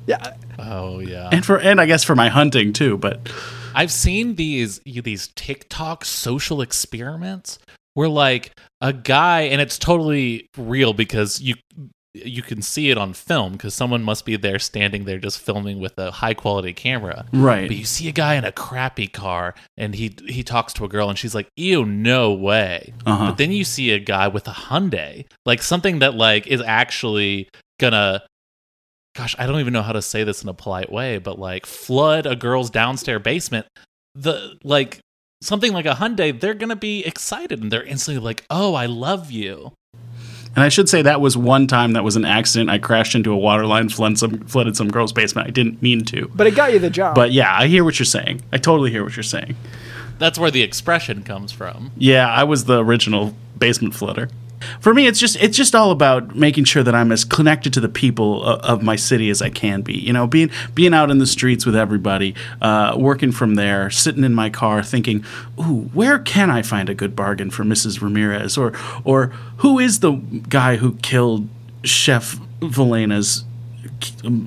[0.05, 0.35] Yeah.
[0.59, 1.29] Oh, yeah.
[1.31, 2.97] and for and I guess for my hunting too.
[2.97, 3.29] But
[3.73, 7.57] I've seen these these TikTok social experiments
[7.93, 11.55] where like a guy and it's totally real because you
[12.13, 15.79] you can see it on film because someone must be there standing there just filming
[15.79, 17.25] with a high quality camera.
[17.31, 20.85] right, But you see a guy in a crappy car and he he talks to
[20.85, 23.27] a girl and she's like, "Ew, no way." uh-huh.
[23.27, 27.47] But then you see a guy with a Hyundai, like something that like is actually
[27.79, 28.23] gonna
[29.15, 31.65] gosh, I don't even know how to say this in a polite way, but like
[31.65, 33.67] flood a girl's downstairs basement.
[34.15, 34.99] The like
[35.41, 39.31] something like a Hyundai, they're gonna be excited and they're instantly like, "Oh, I love
[39.31, 39.71] you."
[40.55, 42.69] And I should say that was one time that was an accident.
[42.69, 45.47] I crashed into a water line, flooded some, flooded some girl's basement.
[45.47, 46.29] I didn't mean to.
[46.35, 47.15] But it got you the job.
[47.15, 48.41] But yeah, I hear what you're saying.
[48.51, 49.55] I totally hear what you're saying.
[50.19, 51.91] That's where the expression comes from.
[51.97, 54.29] Yeah, I was the original basement flooder.
[54.79, 57.79] For me, it's just it's just all about making sure that I'm as connected to
[57.79, 59.93] the people of, my city as I can be.
[59.93, 64.23] You know, being being out in the streets with everybody, uh, working from there, sitting
[64.23, 65.23] in my car, thinking,
[65.59, 68.01] "Ooh, where can I find a good bargain for Mrs.
[68.01, 70.13] Ramirez?" Or or who is the
[70.49, 71.47] guy who killed
[71.83, 73.43] Chef Velena's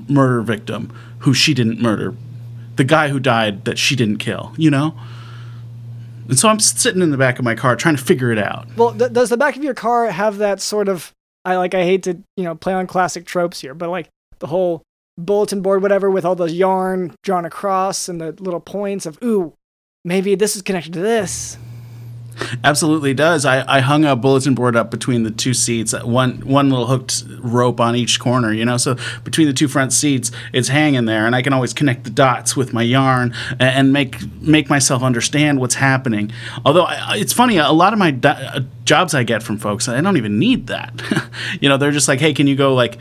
[0.08, 2.14] murder victim, who she didn't murder,
[2.76, 4.52] the guy who died that she didn't kill.
[4.56, 4.94] You know.
[6.28, 8.66] And so I'm sitting in the back of my car trying to figure it out.
[8.76, 11.12] Well, th- does the back of your car have that sort of?
[11.44, 11.74] I like.
[11.74, 14.08] I hate to you know play on classic tropes here, but like
[14.38, 14.82] the whole
[15.18, 19.52] bulletin board, whatever, with all the yarn drawn across and the little points of ooh,
[20.04, 21.58] maybe this is connected to this.
[22.62, 23.44] Absolutely does.
[23.44, 27.24] I, I hung a bulletin board up between the two seats, one one little hooked
[27.40, 28.76] rope on each corner, you know.
[28.76, 32.10] So between the two front seats, it's hanging there, and I can always connect the
[32.10, 36.32] dots with my yarn and, and make make myself understand what's happening.
[36.64, 39.88] Although I, it's funny, a lot of my do- uh, jobs I get from folks,
[39.88, 41.02] I don't even need that.
[41.60, 42.98] you know, they're just like, "Hey, can you go like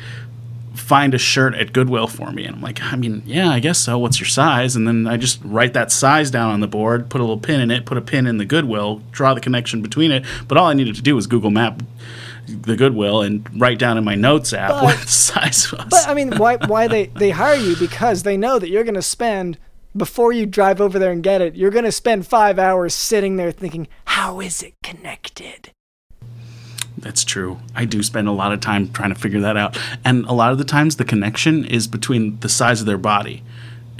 [0.74, 2.46] find a shirt at Goodwill for me.
[2.46, 3.98] And I'm like, I mean, yeah, I guess so.
[4.00, 4.76] What's your size?
[4.76, 7.60] And then I just write that size down on the board, put a little pin
[7.62, 10.26] in it, put a pin in the Goodwill, draw the connection between it.
[10.48, 11.82] But all I needed to do was Google Map
[12.48, 15.86] the Goodwill and write down in my notes app But- what the size was.
[15.90, 18.96] But I mean, why why they they hire you because they know that you're going
[18.96, 19.58] to spend
[19.96, 21.56] before you drive over there and get it.
[21.56, 25.72] You're going to spend 5 hours sitting there thinking, "How is it connected?"
[27.04, 27.60] That's true.
[27.76, 29.78] I do spend a lot of time trying to figure that out.
[30.06, 33.44] And a lot of the times the connection is between the size of their body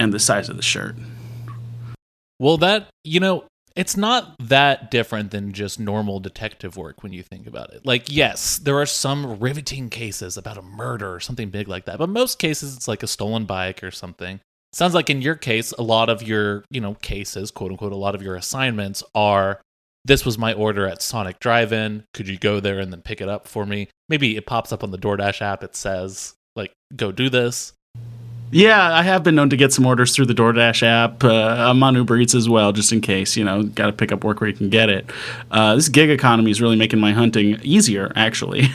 [0.00, 0.96] and the size of the shirt.
[2.40, 3.44] Well, that, you know,
[3.76, 7.84] it's not that different than just normal detective work when you think about it.
[7.84, 11.98] Like, yes, there are some riveting cases about a murder or something big like that,
[11.98, 14.40] but most cases it's like a stolen bike or something.
[14.72, 17.96] Sounds like in your case, a lot of your, you know, cases, quote unquote, a
[17.96, 19.60] lot of your assignments are
[20.04, 22.04] this was my order at Sonic Drive In.
[22.12, 23.88] Could you go there and then pick it up for me?
[24.08, 25.64] Maybe it pops up on the DoorDash app.
[25.64, 27.72] It says, like, go do this.
[28.54, 31.24] Yeah, I have been known to get some orders through the DoorDash app.
[31.24, 33.36] Uh, I'm on Uber Eats as well, just in case.
[33.36, 35.10] You know, got to pick up work where you can get it.
[35.50, 38.68] Uh, this gig economy is really making my hunting easier, actually.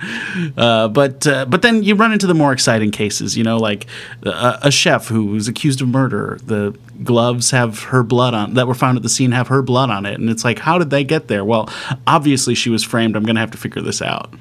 [0.58, 3.34] uh, but uh, but then you run into the more exciting cases.
[3.34, 3.86] You know, like
[4.22, 6.38] a, a chef who was accused of murder.
[6.44, 9.88] The gloves have her blood on that were found at the scene have her blood
[9.88, 11.42] on it, and it's like, how did they get there?
[11.42, 11.70] Well,
[12.06, 13.16] obviously she was framed.
[13.16, 14.34] I'm going to have to figure this out.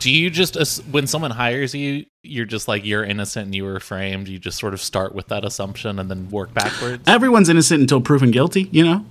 [0.00, 3.80] Do you just when someone hires you, you're just like you're innocent and you were
[3.80, 4.28] framed.
[4.28, 8.00] You just sort of start with that assumption and then work backwards, Everyone's innocent until
[8.00, 8.68] proven guilty.
[8.72, 9.06] You know.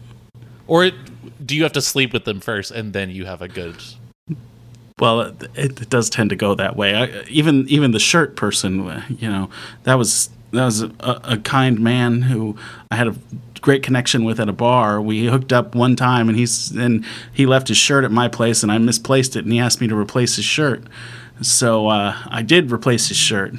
[0.68, 0.96] or it,
[1.46, 3.76] do you have to sleep with them first and then you have a good?
[5.00, 6.94] Well, it, it does tend to go that way.
[6.94, 9.50] I, even even the shirt person, you know,
[9.84, 12.56] that was that was a, a kind man who
[12.92, 13.16] I had a
[13.62, 15.02] great connection with at a bar.
[15.02, 18.64] We hooked up one time, and he's and he left his shirt at my place,
[18.64, 20.84] and I misplaced it, and he asked me to replace his shirt.
[21.42, 23.54] So uh, I did replace his shirt,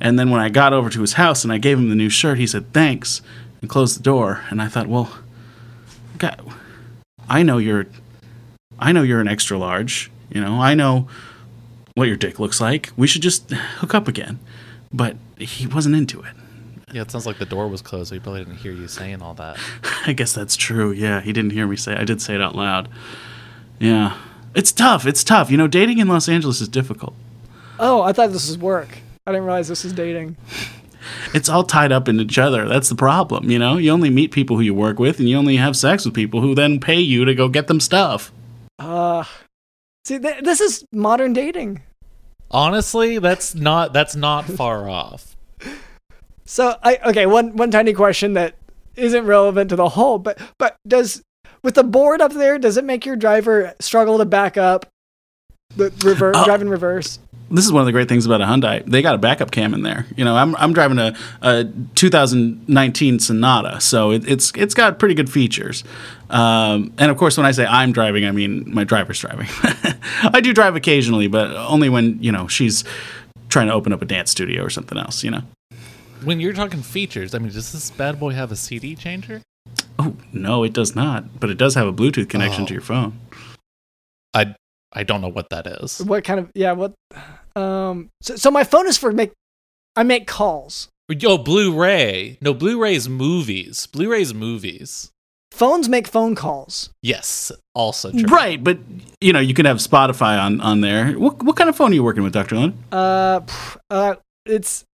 [0.00, 2.10] and then when I got over to his house and I gave him the new
[2.10, 3.22] shirt, he said thanks
[3.60, 4.44] and closed the door.
[4.50, 5.10] And I thought, well,
[6.18, 6.40] God,
[7.28, 7.86] I know you're
[8.78, 10.10] I know you're an extra large.
[10.30, 11.08] You know, I know
[11.94, 12.92] what your dick looks like.
[12.96, 14.38] We should just hook up again.
[14.92, 16.34] But he wasn't into it.
[16.92, 18.08] Yeah, it sounds like the door was closed.
[18.08, 19.58] So he probably didn't hear you saying all that.
[20.06, 20.90] I guess that's true.
[20.92, 21.94] Yeah, he didn't hear me say.
[21.94, 22.88] I did say it out loud.
[23.78, 24.16] Yeah,
[24.54, 25.06] it's tough.
[25.06, 25.50] It's tough.
[25.50, 27.14] You know, dating in Los Angeles is difficult.
[27.78, 28.98] Oh, I thought this was work.
[29.26, 30.36] I didn't realize this was dating.
[31.32, 32.68] It's all tied up in each other.
[32.68, 33.50] That's the problem.
[33.50, 36.04] You know, you only meet people who you work with, and you only have sex
[36.04, 38.30] with people who then pay you to go get them stuff.
[38.78, 39.24] Uh
[40.04, 41.82] See, th- this is modern dating.
[42.50, 45.36] Honestly, that's not that's not far off.
[46.44, 48.54] So, I okay, one one tiny question that
[48.96, 51.22] isn't relevant to the whole, but but does
[51.62, 54.86] with the board up there, does it make your driver struggle to back up,
[55.76, 56.40] the reverse, Oh.
[56.40, 57.18] Uh, drive in reverse?
[57.50, 58.84] This is one of the great things about a Hyundai.
[58.84, 60.06] They got a backup cam in there.
[60.16, 65.14] You know, I'm I'm driving a, a 2019 Sonata, so it, it's it's got pretty
[65.14, 65.84] good features.
[66.30, 69.46] Um, and of course, when I say I'm driving, I mean my driver's driving.
[70.32, 72.84] I do drive occasionally, but only when you know she's
[73.48, 75.24] trying to open up a dance studio or something else.
[75.24, 75.42] You know.
[76.24, 79.40] When you're talking features, I mean, does this bad boy have a CD changer?
[79.98, 81.40] Oh no, it does not.
[81.40, 82.66] But it does have a Bluetooth connection Oh.
[82.66, 83.18] to your phone.
[84.34, 84.54] I
[84.92, 86.02] I don't know what that is.
[86.02, 86.72] What kind of yeah?
[86.72, 86.94] What?
[87.56, 88.10] Um.
[88.22, 89.32] So, so my phone is for make.
[89.96, 90.88] I make calls.
[91.08, 92.36] Yo, Blu-ray.
[92.42, 93.86] No, Blu-ray's movies.
[93.86, 95.10] Blu-ray's movies.
[95.50, 96.90] Phones make phone calls.
[97.02, 98.22] Yes, also true.
[98.24, 98.78] Right, but
[99.20, 101.12] you know you can have Spotify on on there.
[101.12, 102.74] What what kind of phone are you working with, Doctor Lund?
[102.92, 103.40] Uh,
[103.88, 104.84] uh, it's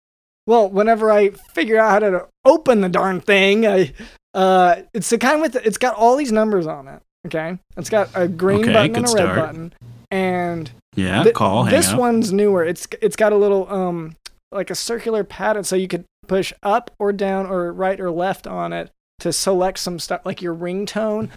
[0.47, 3.93] well, whenever I figure out how to open the darn thing, I
[4.33, 7.03] uh, it's the kind with it's got all these numbers on it.
[7.27, 9.37] Okay, it's got a green Okay, button and a red start.
[9.37, 9.73] button,
[10.12, 11.98] and Yeah, thi- call, hang this up.
[11.98, 12.64] one's newer.
[12.64, 14.16] It's it's got a little um
[14.52, 18.46] like a circular pattern, so you could push up or down or right or left
[18.46, 21.28] on it to select some stuff like your ringtone.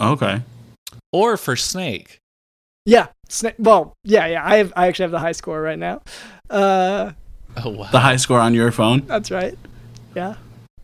[0.00, 0.42] Okay.
[1.12, 2.18] Or for Snake.
[2.84, 4.46] Yeah, sna- well, yeah, yeah.
[4.46, 6.02] I have I actually have the high score right now.
[6.50, 7.12] Uh,
[7.56, 7.88] Oh wow.
[7.90, 9.00] The high score on your phone.
[9.06, 9.56] that's right.
[10.14, 10.34] Yeah.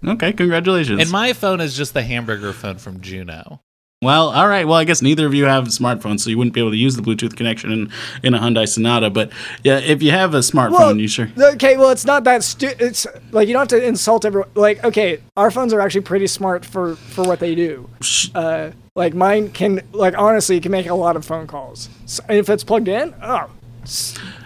[0.04, 1.00] Okay, congratulations.
[1.00, 3.60] And my phone is just the hamburger phone from Juno.
[4.02, 4.66] Well, all right.
[4.66, 6.96] Well, I guess neither of you have smartphones, so you wouldn't be able to use
[6.96, 9.08] the Bluetooth connection in, in a Hyundai Sonata.
[9.08, 9.30] But
[9.64, 11.30] yeah, if you have a smartphone, Well, you sure.
[11.38, 14.50] Okay, well, it's not that stu- It's like you don't have to insult everyone.
[14.54, 17.88] Like, okay, our phones are actually pretty smart for for what they do.
[18.34, 21.88] Uh, Like mine can, like honestly, can make a lot of phone calls.
[22.04, 23.48] So, and if it's plugged in, oh,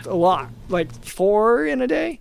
[0.06, 0.50] a lot.
[0.68, 2.20] Like four in a day,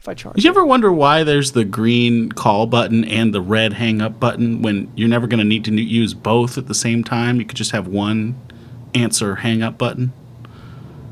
[0.00, 0.34] if I charge.
[0.34, 0.54] Did you it.
[0.54, 4.90] ever wonder why there's the green call button and the red hang up button when
[4.96, 7.38] you're never going to need to use both at the same time?
[7.38, 8.34] You could just have one
[8.94, 10.12] answer hang up button.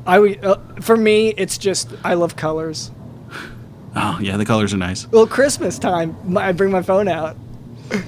[0.05, 0.43] I would.
[0.43, 2.91] Uh, for me, it's just I love colors.
[3.95, 5.07] Oh, yeah, the colors are nice.
[5.07, 7.37] Well, Christmas time, my, I bring my phone out.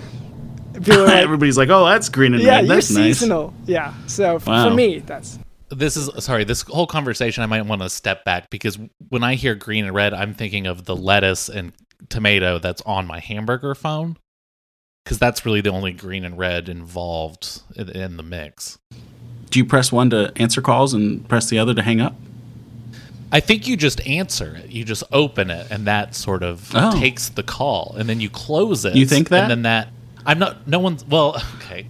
[0.73, 2.65] Like, Everybody's like, oh, that's green and yeah, red.
[2.65, 3.19] you're That's nice.
[3.19, 3.53] seasonal.
[3.65, 3.93] Yeah.
[4.07, 4.69] So f- Wow.
[4.69, 5.37] for me, that's
[5.71, 6.43] This is sorry.
[6.43, 8.77] This whole conversation, I might want to step back because
[9.09, 11.71] when I hear green and red, I'm thinking of the lettuce and
[12.09, 14.17] tomato that's on my hamburger phone,
[15.05, 18.77] because that's really the only green and red involved in, in the mix.
[19.49, 22.15] Do you press one to answer calls and press the other to hang up?
[23.33, 24.71] I think you just answer it.
[24.71, 26.99] You just open it, and that sort of Oh.
[26.99, 28.95] takes the call, and then you close it.
[28.95, 29.43] You think that?
[29.43, 29.87] And then that
[30.25, 30.67] I'm not.
[30.67, 31.05] No one's.
[31.05, 31.87] Well, okay.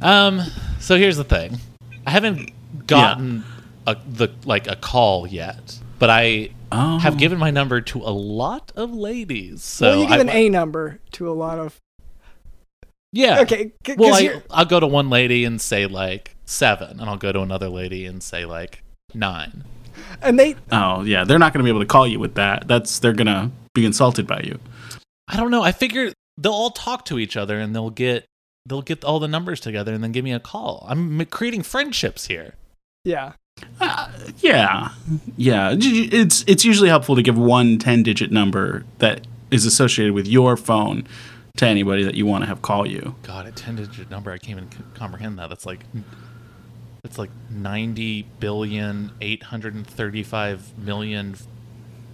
[0.00, 0.40] Um.
[0.80, 1.58] So here's the thing.
[2.06, 2.50] I haven't
[2.86, 3.44] gotten
[3.86, 6.98] a, the like a call yet, but I Oh.
[7.00, 9.62] have given my number to a lot of ladies.
[9.62, 11.78] So well, you give I, an A number to a lot of.
[13.12, 13.40] Yeah.
[13.40, 17.02] Okay, c- Well, 'cause I, I'll go to one lady and say like seven, and
[17.10, 19.64] I'll go to another lady and say like nine.
[20.22, 21.24] And they, Oh, yeah.
[21.24, 22.66] They're not going to be able to call you with that.
[22.68, 24.58] That's They're going to be insulted by you.
[25.28, 25.62] I don't know.
[25.62, 28.24] I figure they'll all talk to each other and they'll get
[28.66, 30.86] they'll get all the numbers together and then give me a call.
[30.88, 32.54] I'm creating friendships here.
[33.04, 33.32] yeah.
[33.80, 34.90] Uh, yeah.
[35.36, 35.74] Yeah.
[35.78, 40.56] It's, it's usually helpful to give one 10 digit number that is associated with your
[40.56, 41.06] phone
[41.58, 43.14] to anybody that you want to have call you.
[43.22, 44.32] God, a ten digit number.
[44.32, 45.50] I can't even comprehend that.
[45.50, 45.80] That's like
[47.04, 51.36] it's like ninety billion eight hundred and thirty five million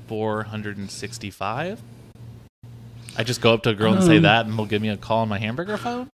[0.08, 1.80] four hundred and sixty five.
[3.16, 4.88] I just go up to a girl and say Um, that, and they'll give me
[4.88, 6.08] a call on my hamburger phone.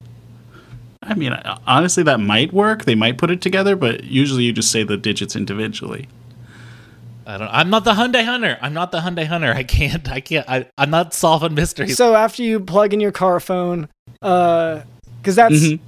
[1.03, 2.85] I mean, uh, honestly, that might work.
[2.85, 6.09] They might put it together, but usually you just say the digits individually.
[7.27, 7.49] I don't.
[7.49, 8.59] I'm not the Hyundai Hunter.
[8.61, 9.53] I'm not the Hyundai Hunter.
[9.53, 10.09] I can't.
[10.11, 10.49] I can't.
[10.49, 11.97] I, I'm not solving mysteries.
[11.97, 13.89] So after you plug in your car phone,
[14.23, 14.83] uh,
[15.21, 15.81] because that's Mhm.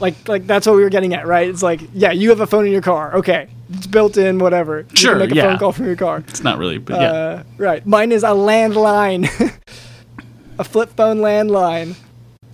[0.00, 1.48] like like that's what we were getting at, right?
[1.48, 3.14] It's like, yeah, you have a phone in your car.
[3.16, 4.80] Okay, it's built in, whatever.
[4.90, 5.42] You Sure, can make a yeah.
[5.48, 6.22] phone call from your car.
[6.28, 7.10] It's not really, but yeah.
[7.10, 7.86] Uh, right.
[7.86, 9.28] Mine is a landline,
[10.58, 11.94] a flip phone landline.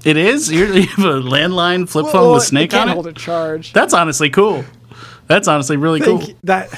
[0.08, 0.50] It is?
[0.50, 3.10] You're, you have a landline flip phone with Snake it can't on hold it?
[3.10, 3.72] a charge.
[3.72, 4.64] That's honestly cool.
[5.26, 6.28] That's honestly really Thank cool.
[6.30, 6.70] you- That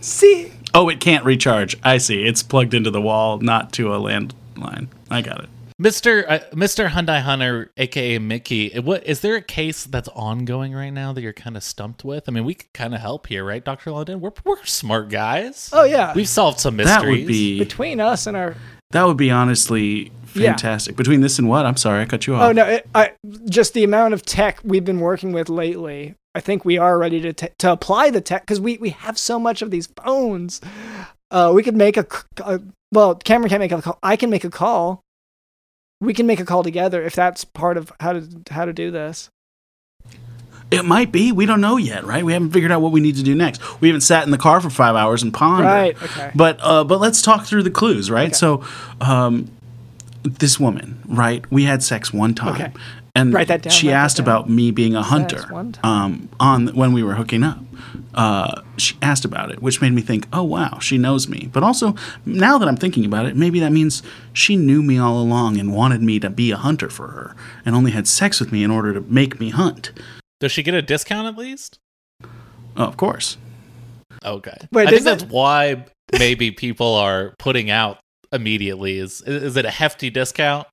[0.00, 1.76] see, Oh, it can't recharge.
[1.82, 2.22] I see.
[2.24, 4.88] It's plugged into the wall, not to a landline.
[5.10, 5.48] I got it.
[5.80, 6.24] Mr.
[6.28, 6.88] Uh, Mr.
[6.88, 11.32] Hyundai Hunter, aka Mickey, what is there a case that's ongoing right now that you're
[11.32, 12.24] kind of stumped with?
[12.28, 14.20] I mean, we could kind of help here, right, Doctor London?
[14.20, 15.70] We're we're smart guys.
[15.72, 16.96] oh yeah, We've solved some mysteries.
[16.96, 17.24] That mysteries.
[17.26, 18.56] would be between us and our
[18.90, 20.50] that would be honestly Yeah.
[20.50, 20.96] fantastic.
[20.96, 21.66] Between this and what?
[21.66, 22.42] I'm sorry, I cut you off.
[22.42, 22.64] Oh no!
[22.64, 23.12] It, I
[23.46, 26.14] just the amount of tech we've been working with lately.
[26.34, 29.18] I think we are ready to te- to apply the tech because we we have
[29.18, 30.60] so much of these phones.
[31.30, 32.06] Uh, we could make a
[32.92, 33.14] well.
[33.14, 33.98] Cameron can't make a call.
[34.02, 35.02] I can make a call.
[36.00, 38.90] We can make a call together if that's part of how to how to do
[38.90, 39.30] this.
[40.70, 41.32] It might be.
[41.32, 42.22] We don't know yet, right?
[42.22, 43.80] We haven't figured out what we need to do next.
[43.80, 45.66] We haven't sat in the car for five hours and pondered.
[45.66, 46.02] Right.
[46.02, 46.30] Okay.
[46.34, 48.26] But uh, but let's talk through the clues, right?
[48.26, 48.34] Okay.
[48.34, 48.64] So,
[49.00, 49.50] um,
[50.34, 51.44] this woman, right?
[51.50, 52.72] We had sex one time, Okay.
[53.14, 54.24] and Write that down, she write that asked down.
[54.24, 55.44] about me being a hunter.
[55.82, 57.58] Um, on when we were hooking up,
[58.14, 61.48] uh, she asked about it, which made me think, oh wow, she knows me.
[61.52, 61.94] But also,
[62.26, 65.72] now that I'm thinking about it, maybe that means she knew me all along and
[65.74, 68.70] wanted me to be a hunter for her, and only had sex with me in
[68.70, 69.92] order to make me hunt.
[70.40, 71.78] Does she get a discount at least?
[72.76, 73.36] Oh, of course.
[74.24, 74.56] Okay.
[74.72, 75.84] Wait, I think is that- that's why
[76.18, 77.98] maybe people are putting out
[78.32, 78.98] immediately.
[78.98, 80.66] Is is it a hefty discount?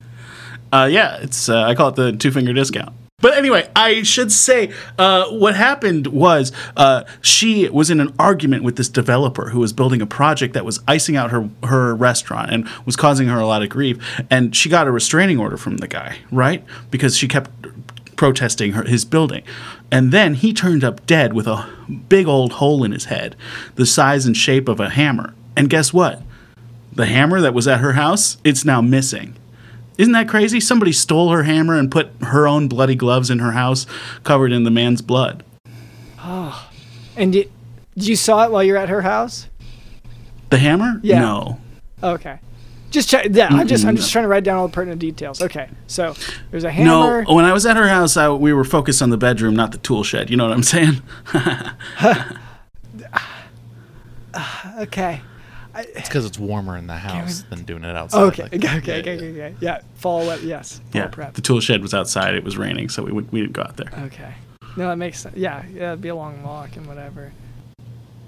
[0.71, 2.95] Uh, yeah, it's uh, I call it the two finger discount.
[3.19, 8.63] But anyway, I should say uh, what happened was uh, she was in an argument
[8.63, 12.51] with this developer who was building a project that was icing out her her restaurant
[12.51, 13.97] and was causing her a lot of grief.
[14.29, 16.63] And she got a restraining order from the guy, right?
[16.91, 17.49] Because she kept
[18.17, 19.43] protesting her, his building.
[19.91, 21.69] And then he turned up dead with a
[22.09, 23.35] big old hole in his head,
[23.75, 25.33] the size and shape of a hammer.
[25.55, 26.21] And guess what?
[26.95, 29.35] The hammer that was at her house, it's now missing.
[29.97, 30.59] Isn't that crazy?
[30.59, 33.85] Somebody stole her hammer and put her own bloody gloves in her house
[34.23, 35.43] covered in the man's blood.
[36.19, 36.69] Oh.
[37.15, 37.51] And did,
[37.95, 39.47] you saw it while you're at her house?
[40.49, 40.99] The hammer?
[41.01, 41.19] Yeah.
[41.19, 41.59] No.
[42.03, 42.39] Okay.
[42.91, 43.27] Just check.
[43.31, 45.41] Yeah, I'm just I'm just trying to write down all the pertinent details.
[45.41, 45.69] Okay.
[45.87, 46.13] So
[46.51, 47.23] there's a hammer.
[47.23, 49.73] No, when I was at her house, I, we were focused on the bedroom, not
[49.73, 50.29] the tool shed.
[50.29, 51.01] You know what I'm saying?
[54.79, 55.21] Okay.
[55.75, 58.21] It's because it's warmer in the house than doing it outside.
[58.23, 58.99] Okay, like- okay, okay, Yeah, okay, yeah.
[59.15, 59.55] okay, okay.
[59.59, 60.41] Yeah, fall wet.
[60.43, 61.33] Yes, fall Yeah, prep.
[61.33, 62.35] the tool shed was outside.
[62.35, 63.89] It was raining, so we would, we didn't go out there.
[64.05, 64.33] Okay.
[64.77, 65.35] No, that makes sense.
[65.37, 67.31] Yeah, yeah, it'd be a long walk and whatever.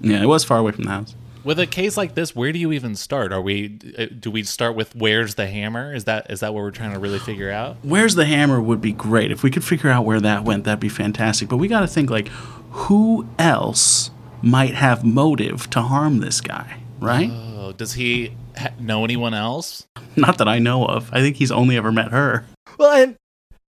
[0.00, 1.14] Yeah, it was far away from the house.
[1.44, 3.32] With a case like this, where do you even start?
[3.32, 3.78] Are we?
[3.96, 5.94] uh, Do we start with where's the hammer?
[5.94, 7.76] Is that is that what we're trying to really figure out?
[7.82, 9.30] Where's the hammer would be great.
[9.30, 11.48] If we could figure out where that went, that'd be fantastic.
[11.48, 12.28] But we got to think like,
[12.70, 14.10] who else
[14.42, 17.30] might have motive to harm this guy, right?
[17.32, 19.86] Oh, does he ha- know anyone else?
[20.16, 21.12] Not that I know of.
[21.12, 22.44] I think he's only ever met her.
[22.78, 23.14] Well, and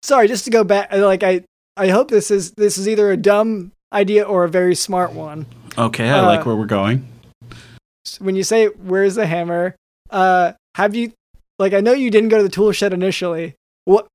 [0.03, 1.43] sorry, just to go back, like I,
[1.77, 5.45] I hope this is this is either a dumb idea or a very smart one.
[5.77, 7.07] Okay, I Uh, like where we're going.
[8.19, 9.75] When you say where's the hammer,
[10.09, 11.11] uh, have you,
[11.59, 13.53] like, I know you didn't go to the tool shed initially.
[13.85, 14.07] What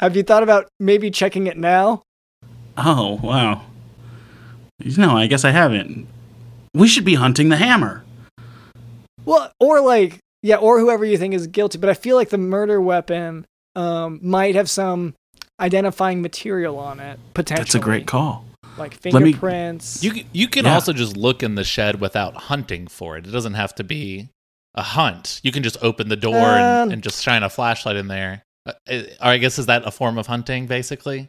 [0.00, 2.02] have you thought about maybe checking it now?
[2.76, 3.62] Oh, wow.
[4.96, 6.06] No, I guess I haven't.
[6.74, 8.04] We should be hunting the hammer.
[9.28, 11.78] Well, or like, yeah, or whoever you think is guilty.
[11.78, 15.14] But I feel like the murder weapon um, might have some
[15.60, 17.18] identifying material on it.
[17.34, 18.44] Potentially, That's a great call.
[18.76, 20.02] Like Let me- fingerprints.
[20.04, 20.74] You you can Yeah.
[20.74, 23.26] also just look in the shed without hunting for it.
[23.26, 24.28] It doesn't have to be
[24.74, 25.40] a hunt.
[25.42, 28.42] You can just open the door and, Um, and just shine a flashlight in there.
[28.66, 31.28] Uh, uh, or I guess is that a form of hunting, basically?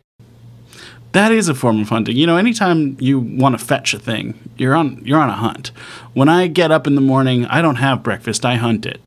[1.11, 2.15] That is a form of hunting.
[2.15, 5.71] You know, anytime you want to fetch a thing, you're on you're on a hunt.
[6.13, 8.45] When I get up in the morning, I don't have breakfast.
[8.45, 9.01] I hunt it.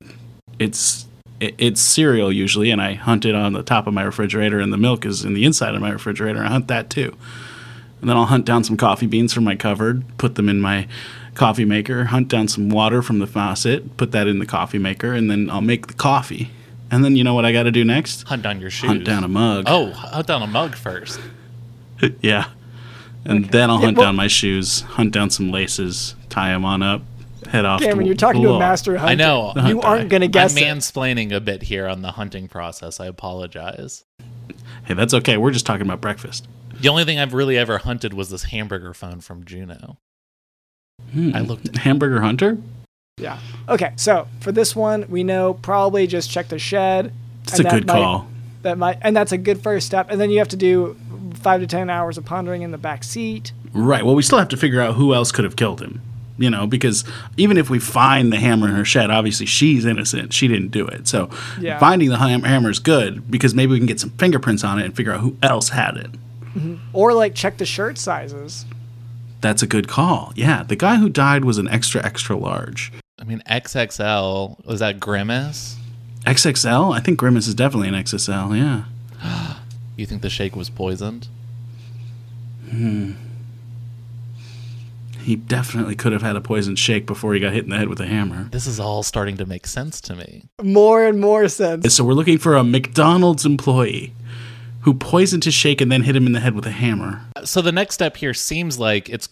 [0.59, 1.07] It's
[1.39, 4.73] it, it's cereal usually, and I hunt it on the top of my refrigerator, and
[4.73, 6.43] the milk is in the inside of my refrigerator.
[6.43, 7.17] I hunt that too,
[8.01, 10.89] and then I'll hunt down some coffee beans from my cupboard, put them in my
[11.35, 15.13] coffee maker, hunt down some water from the faucet, put that in the coffee maker,
[15.13, 16.51] and then I'll make the coffee.
[16.91, 18.25] And then you know what I got to do next?
[18.25, 18.89] Hunt down your shoes.
[18.89, 19.65] Hunt down a mug.
[19.67, 21.19] Oh, hunt down a mug first.
[22.21, 22.51] yeah.
[23.25, 26.65] And then I'll Yeah, hunt well- down my shoes, hunt down some laces, tie them
[26.65, 27.03] on up,
[27.49, 27.81] head off.
[27.81, 29.13] Cameron, to you're talking to a master hunter.
[29.13, 29.53] I know.
[29.67, 30.67] You aren't gonna guess I'm it.
[30.79, 32.99] mansplaining a bit here on the hunting process.
[33.01, 34.05] I apologize.
[34.85, 35.37] Hey, that's okay.
[35.37, 36.49] We're just talking about breakfast.
[36.81, 39.99] The only thing I've really ever hunted was this hamburger phone from Juno.
[41.13, 41.31] Hmm.
[41.35, 42.59] I looked- Hamburger Hunter.
[43.19, 43.39] Yeah.
[43.69, 47.13] Okay, so for this one, we know probably just check the shed.
[47.45, 48.27] It's a good might- call.
[48.63, 50.07] That might, and that's a good first step.
[50.11, 50.97] And then you have to do
[51.37, 53.53] five to ten hours of pondering in the back seat.
[53.73, 54.05] Right.
[54.05, 56.01] Well, we still have to figure out who else could have killed him.
[56.39, 57.05] You know, because
[57.37, 60.33] even if we find the hammer in her shed, obviously she's innocent.
[60.33, 61.07] She didn't do it.
[61.07, 61.29] So
[61.61, 61.79] Yeah.
[61.79, 64.85] finding the ham- hammer is good because maybe we can get some fingerprints on it
[64.87, 66.11] and figure out who else had it.
[66.57, 66.75] Mm-hmm.
[66.95, 68.65] Or like check the shirt sizes.
[69.43, 70.33] That's a good call.
[70.35, 72.93] Yeah, the guy who died was an extra extra large.
[73.21, 75.77] I mean, XXL was that Grimace?
[76.27, 76.95] XXL?
[76.95, 78.57] I think Grimace is definitely an XXL.
[78.57, 78.85] Yeah.
[80.03, 81.29] You think the shake was poisoned?
[82.69, 83.13] Hmm.
[85.21, 87.87] He definitely could have had a poisoned shake before he got hit in the head
[87.87, 88.49] with a hammer.
[88.51, 90.43] This is all starting to make sense to me.
[90.61, 91.95] More and more sense.
[91.95, 94.13] So we're looking for a McDonald's employee
[94.81, 97.21] who poisoned his shake and then hit him in the head with a hammer.
[97.45, 99.29] So the next step here seems like it's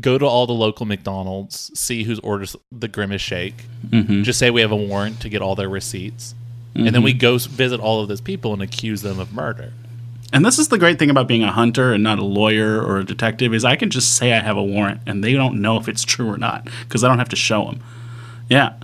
[0.00, 3.64] go to all the local McDonald's, see who's orders the Grimace shake.
[3.86, 4.24] Mm-hmm.
[4.24, 6.34] Just say we have a warrant to get all their receipts,
[6.74, 9.72] and then we go visit all of those people and accuse them of murder.
[10.32, 12.98] And this is the great thing about being a hunter and not a lawyer or
[12.98, 15.76] a detective is I can just say I have a warrant and they don't know
[15.76, 17.82] if it's true or not because I don't have to show them.
[18.48, 18.74] Yeah.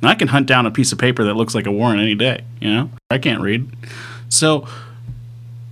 [0.00, 2.14] And I can hunt down a piece of paper that looks like a warrant any
[2.14, 2.90] day, you know?
[3.10, 3.70] I can't read.
[4.28, 4.66] So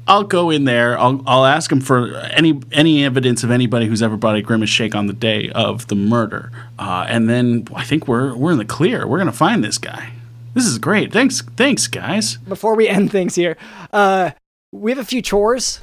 [0.06, 0.98] I'll go in there.
[0.98, 4.70] I'll I'll ask him for any any evidence of anybody who's ever bought a grimace
[4.70, 8.58] shake on the day of the murder, uh, and then I think we're we're in
[8.58, 9.06] the clear.
[9.06, 10.10] We're gonna find this guy.
[10.54, 11.12] This is great.
[11.12, 12.36] Thanks, thanks, guys.
[12.36, 13.56] Before we end things here,
[13.92, 14.32] uh,
[14.72, 15.80] we have a few chores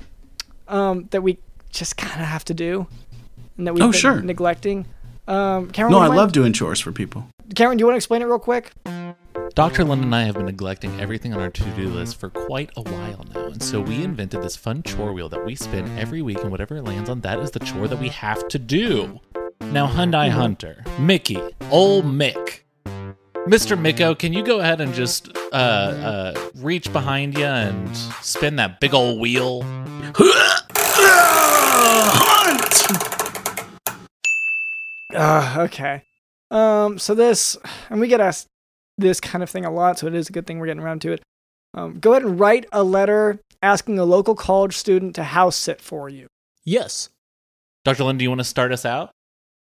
[0.67, 1.37] um, that we
[1.69, 2.87] just kind of have to do,
[3.57, 4.21] and that we've Oh, been sure.
[4.21, 4.85] neglecting.
[5.27, 7.27] Um, Cameron, No, I you love doing chores for people.
[7.55, 8.71] Cameron, do you want to explain it real quick?
[9.55, 9.83] Dr.
[9.83, 12.81] London and I have been neglecting everything on our to do list for quite a
[12.81, 16.41] while now, and so we invented this fun chore wheel that we spin every week,
[16.41, 19.19] and whatever it lands on, that is the chore that we have to do.
[19.61, 22.61] Now, Hyundai Hunter, Mickey, old Mick.
[23.49, 23.75] Mr.
[23.75, 28.79] Micko, can you go ahead and just uh, uh, reach behind you and spin that
[28.79, 29.63] big old wheel?
[32.13, 32.85] Hunt!
[35.15, 36.03] Uh, okay.
[36.51, 37.57] Um, so this,
[37.89, 38.45] and we get asked
[38.99, 41.01] this kind of thing a lot, so it is a good thing we're getting around
[41.01, 41.23] to it.
[41.73, 45.81] Um, go ahead and write a letter asking a local college student to house sit
[45.81, 46.27] for you.
[46.65, 47.09] Yes.
[47.83, 48.03] Dr.
[48.03, 49.09] London, do you want to start us out?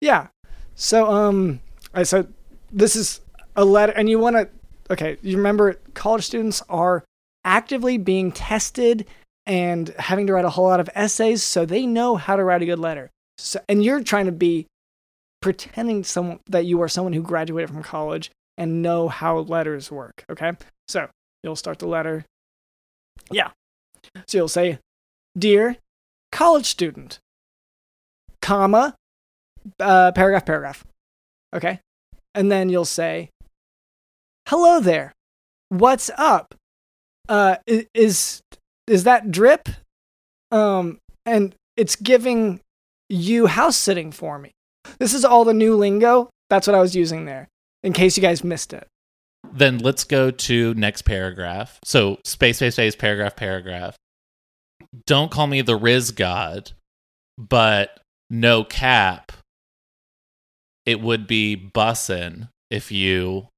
[0.02, 0.26] Yeah.
[0.74, 1.60] So, um,
[1.94, 2.26] I so
[2.70, 3.22] this is
[3.56, 4.48] a letter, and you want to,
[4.90, 7.04] okay, you remember college students are
[7.44, 9.06] actively being tested
[9.46, 12.62] and having to write a whole lot of essays, so they know how to write
[12.62, 13.10] a good letter.
[13.38, 14.66] So, and you're trying to be
[15.40, 20.24] pretending someone that you are someone who graduated from college and know how letters work.
[20.30, 20.52] Okay,
[20.86, 21.08] so
[21.42, 22.24] you'll start the letter.
[23.32, 23.50] Yeah,
[24.28, 24.78] so you'll say,
[25.36, 25.76] "Dear
[26.30, 27.18] college student,"
[28.40, 28.94] comma,
[29.80, 30.84] uh, paragraph, paragraph.
[31.52, 31.80] Okay,
[32.32, 33.30] and then you'll say,
[34.48, 35.12] "Hello there,
[35.68, 36.54] what's up?
[37.28, 38.40] Uh, is
[38.86, 39.68] is that drip?
[40.50, 42.60] Um, and it's giving
[43.08, 44.50] you house sitting for me.
[44.98, 46.28] This is all the new lingo.
[46.50, 47.48] That's what I was using there,
[47.82, 48.86] in case you guys missed it.
[49.52, 51.78] Then let's go to next paragraph.
[51.84, 53.96] So space, space, space, paragraph, paragraph.
[55.06, 56.72] Don't call me the Riz God,
[57.38, 59.32] but no cap.
[60.84, 63.48] It would be bussin' if you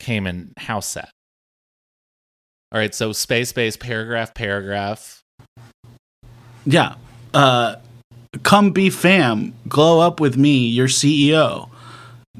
[0.00, 1.10] came in house set.
[2.72, 5.22] All right, so space, space, paragraph, paragraph.
[6.64, 6.94] Yeah.
[7.34, 7.76] Uh,
[8.42, 9.54] come be fam.
[9.68, 11.68] Glow up with me, your CEO.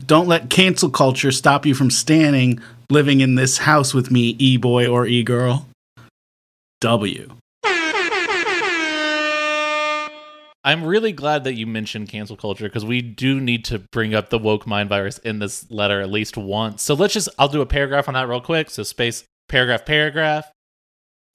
[0.06, 4.56] Don't let cancel culture stop you from standing, living in this house with me, e
[4.56, 5.66] boy or e girl.
[6.80, 7.34] W.
[10.62, 14.28] I'm really glad that you mentioned cancel culture because we do need to bring up
[14.28, 16.82] the woke mind virus in this letter at least once.
[16.82, 18.68] So let's just, I'll do a paragraph on that real quick.
[18.68, 20.50] So space, paragraph, paragraph.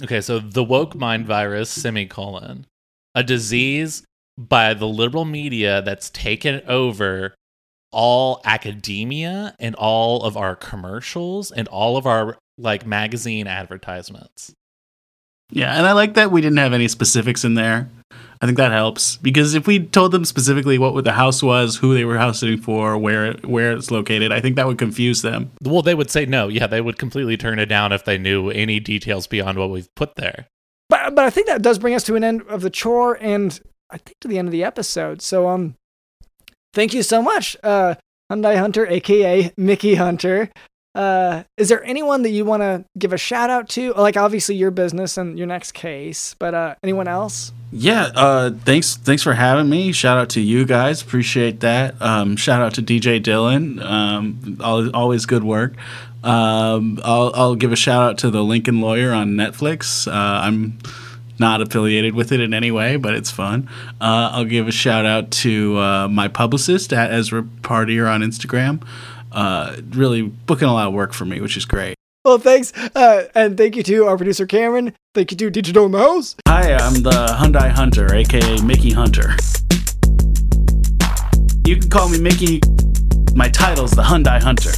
[0.04, 2.68] Okay, so the woke mind virus, semicolon,
[3.16, 4.04] a disease
[4.38, 7.34] by the liberal media that's taken over
[7.92, 14.54] all academia and all of our commercials and all of our like magazine advertisements.
[15.50, 17.90] Yeah, and I like that we didn't have any specifics in there.
[18.46, 21.96] I think that helps because if we told them specifically what the house was, who
[21.96, 25.52] they were house sitting for, where where it's located, I think that would confuse them.
[25.64, 26.48] Well, they would say no.
[26.48, 29.90] Yeah, they would completely turn it down if they knew any details beyond what we've
[29.96, 30.46] put there.
[30.90, 33.60] But but I think that does bring us to an end of the chore and
[33.90, 35.24] I think to the end of the episode.
[35.24, 35.74] So um
[36.76, 37.96] thank you so much, uh
[38.32, 40.52] Hyundai Hunter, aka Mickey Hunter.
[40.96, 43.94] Uh is there anyone that you want to give a shout out to?
[43.94, 47.52] Like obviously your business and your next case, but uh anyone else?
[47.72, 49.92] Yeah, uh, thanks thanks for having me.
[49.92, 52.02] Shout out to you guys, appreciate that.
[52.02, 55.74] Um, shout out to DJ Dylan, um, al- always good work.
[56.24, 60.08] Um, I'll, I'll give a shout out to the Lincoln Lawyer on Netflix.
[60.08, 60.80] Uh, I'm
[61.38, 63.70] not affiliated with it in any way, but it's fun.
[64.02, 68.82] Uh, I'll give a shout out to uh, my publicist at Ezra Parter on Instagram.
[69.36, 71.96] Uh, really booking a lot of work for me, which is great.
[72.24, 72.74] Well, thanks.
[72.96, 74.96] Uh and thank you to our producer Cameron.
[75.14, 76.36] Thank you to Digital in the House.
[76.48, 79.36] Hi, I'm the Hyundai Hunter, aka Mickey Hunter.
[81.68, 82.62] You can call me Mickey.
[83.36, 84.72] My title's the Hyundai Hunter.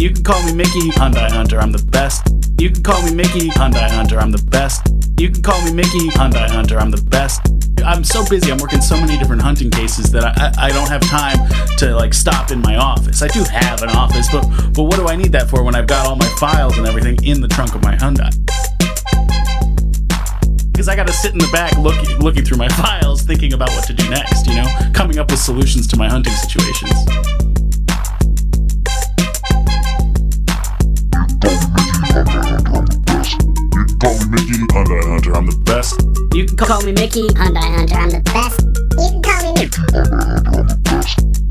[0.00, 1.60] You can call me Mickey Hyundai Hunter.
[1.60, 2.26] I'm the best.
[2.58, 4.18] You can call me Mickey Hyundai Hunter.
[4.18, 4.80] I'm the best.
[5.18, 6.78] You can call me Mickey Hyundai Hunter.
[6.78, 7.42] I'm the best.
[7.84, 8.50] I'm so busy.
[8.50, 11.36] I'm working so many different hunting cases that I, I, I don't have time
[11.76, 13.20] to like stop in my office.
[13.20, 15.86] I do have an office, but but what do I need that for when I've
[15.86, 18.32] got all my files and everything in the trunk of my Hyundai?
[20.72, 23.68] because I got to sit in the back looking looking through my files, thinking about
[23.72, 24.46] what to do next.
[24.46, 26.96] You know, coming up with solutions to my hunting situations.
[32.10, 33.40] Hunter, Hunter, I'm the best.
[33.72, 36.02] You can call me Mickey, Hunter, Hunter, I'm the best.
[36.34, 38.60] You can call me Mickey, Hunter, Hunter, I'm the best.
[38.98, 41.50] You can call me Mickey, Hunter, Hunter, I'm the best.